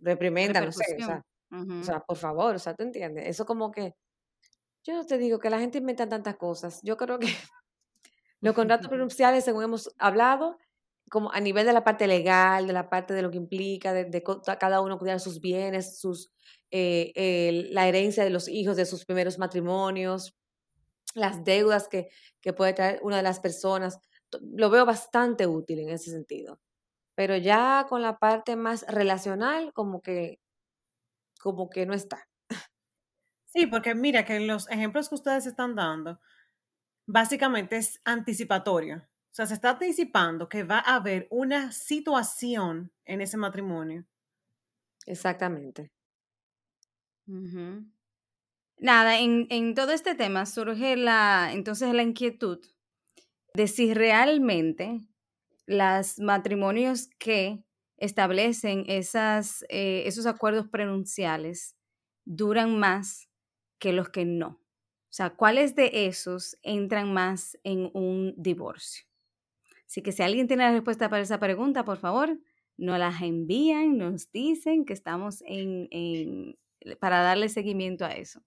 reprimenda, 0.00 0.60
no 0.60 0.72
sé, 0.72 0.96
o 1.00 1.04
sea, 1.04 1.24
o 1.50 1.84
sea, 1.84 2.00
por 2.00 2.16
favor, 2.16 2.54
o 2.54 2.58
sea, 2.58 2.74
¿tú 2.74 2.82
entiendes? 2.82 3.26
Eso 3.26 3.44
como 3.44 3.70
que, 3.70 3.94
yo 4.84 4.94
no 4.94 5.04
te 5.04 5.18
digo 5.18 5.38
que 5.38 5.50
la 5.50 5.60
gente 5.60 5.78
inventa 5.78 6.08
tantas 6.08 6.36
cosas, 6.36 6.80
yo 6.82 6.96
creo 6.96 7.18
que 7.18 7.26
los 8.40 8.54
contratos 8.54 8.88
prenupciales, 8.90 9.44
según 9.44 9.64
hemos 9.64 9.94
hablado, 9.98 10.58
como 11.10 11.30
a 11.32 11.40
nivel 11.40 11.66
de 11.66 11.74
la 11.74 11.84
parte 11.84 12.06
legal, 12.06 12.66
de 12.66 12.72
la 12.72 12.88
parte 12.88 13.12
de 13.12 13.22
lo 13.22 13.30
que 13.30 13.36
implica, 13.36 13.92
de, 13.92 14.22
cada 14.58 14.80
uno 14.80 14.98
cuidar 14.98 15.20
sus 15.20 15.40
bienes, 15.40 16.00
sus, 16.00 16.32
eh, 16.70 17.68
la 17.70 17.86
herencia 17.86 18.24
de 18.24 18.30
los 18.30 18.48
hijos 18.48 18.76
de 18.76 18.86
sus 18.86 19.04
primeros 19.04 19.38
matrimonios, 19.38 20.34
las 21.14 21.44
deudas 21.44 21.88
que, 21.88 22.08
que 22.40 22.54
puede 22.54 22.72
traer 22.72 23.00
una 23.02 23.18
de 23.18 23.22
las 23.22 23.40
personas, 23.40 23.98
lo 24.40 24.70
veo 24.70 24.86
bastante 24.86 25.46
útil 25.46 25.80
en 25.80 25.90
ese 25.90 26.10
sentido. 26.10 26.58
Pero 27.22 27.36
ya 27.36 27.86
con 27.88 28.02
la 28.02 28.18
parte 28.18 28.56
más 28.56 28.84
relacional, 28.88 29.72
como 29.74 30.02
que, 30.02 30.40
como 31.38 31.70
que 31.70 31.86
no 31.86 31.94
está. 31.94 32.28
Sí, 33.46 33.68
porque 33.68 33.94
mira 33.94 34.24
que 34.24 34.40
los 34.40 34.68
ejemplos 34.68 35.08
que 35.08 35.14
ustedes 35.14 35.46
están 35.46 35.76
dando, 35.76 36.18
básicamente 37.06 37.76
es 37.76 38.00
anticipatorio. 38.04 38.96
O 38.96 39.34
sea, 39.34 39.46
se 39.46 39.54
está 39.54 39.70
anticipando 39.70 40.48
que 40.48 40.64
va 40.64 40.80
a 40.80 40.96
haber 40.96 41.28
una 41.30 41.70
situación 41.70 42.90
en 43.04 43.20
ese 43.20 43.36
matrimonio. 43.36 44.04
Exactamente. 45.06 45.92
Nada, 48.78 49.20
en, 49.20 49.46
en, 49.48 49.76
todo 49.76 49.92
este 49.92 50.16
tema 50.16 50.44
surge 50.44 50.96
la, 50.96 51.52
entonces 51.52 51.94
la 51.94 52.02
inquietud 52.02 52.58
de 53.54 53.68
si 53.68 53.94
realmente 53.94 55.02
los 55.66 56.18
matrimonios 56.18 57.08
que 57.18 57.64
establecen 57.96 58.84
esas, 58.88 59.64
eh, 59.68 60.02
esos 60.06 60.26
acuerdos 60.26 60.68
prenunciales 60.68 61.76
duran 62.24 62.78
más 62.78 63.28
que 63.78 63.92
los 63.92 64.08
que 64.08 64.24
no. 64.24 64.48
O 65.12 65.14
sea, 65.14 65.30
¿cuáles 65.30 65.74
de 65.74 66.06
esos 66.06 66.56
entran 66.62 67.12
más 67.12 67.58
en 67.64 67.90
un 67.92 68.34
divorcio? 68.36 69.04
Así 69.86 70.02
que 70.02 70.10
si 70.10 70.22
alguien 70.22 70.48
tiene 70.48 70.64
la 70.64 70.72
respuesta 70.72 71.10
para 71.10 71.22
esa 71.22 71.38
pregunta, 71.38 71.84
por 71.84 71.98
favor, 71.98 72.38
nos 72.78 72.98
las 72.98 73.20
envían, 73.20 73.98
nos 73.98 74.32
dicen 74.32 74.84
que 74.86 74.94
estamos 74.94 75.42
en, 75.46 76.56
para 76.98 77.20
darle 77.20 77.48
seguimiento 77.48 78.04
a 78.04 78.12
eso. 78.12 78.40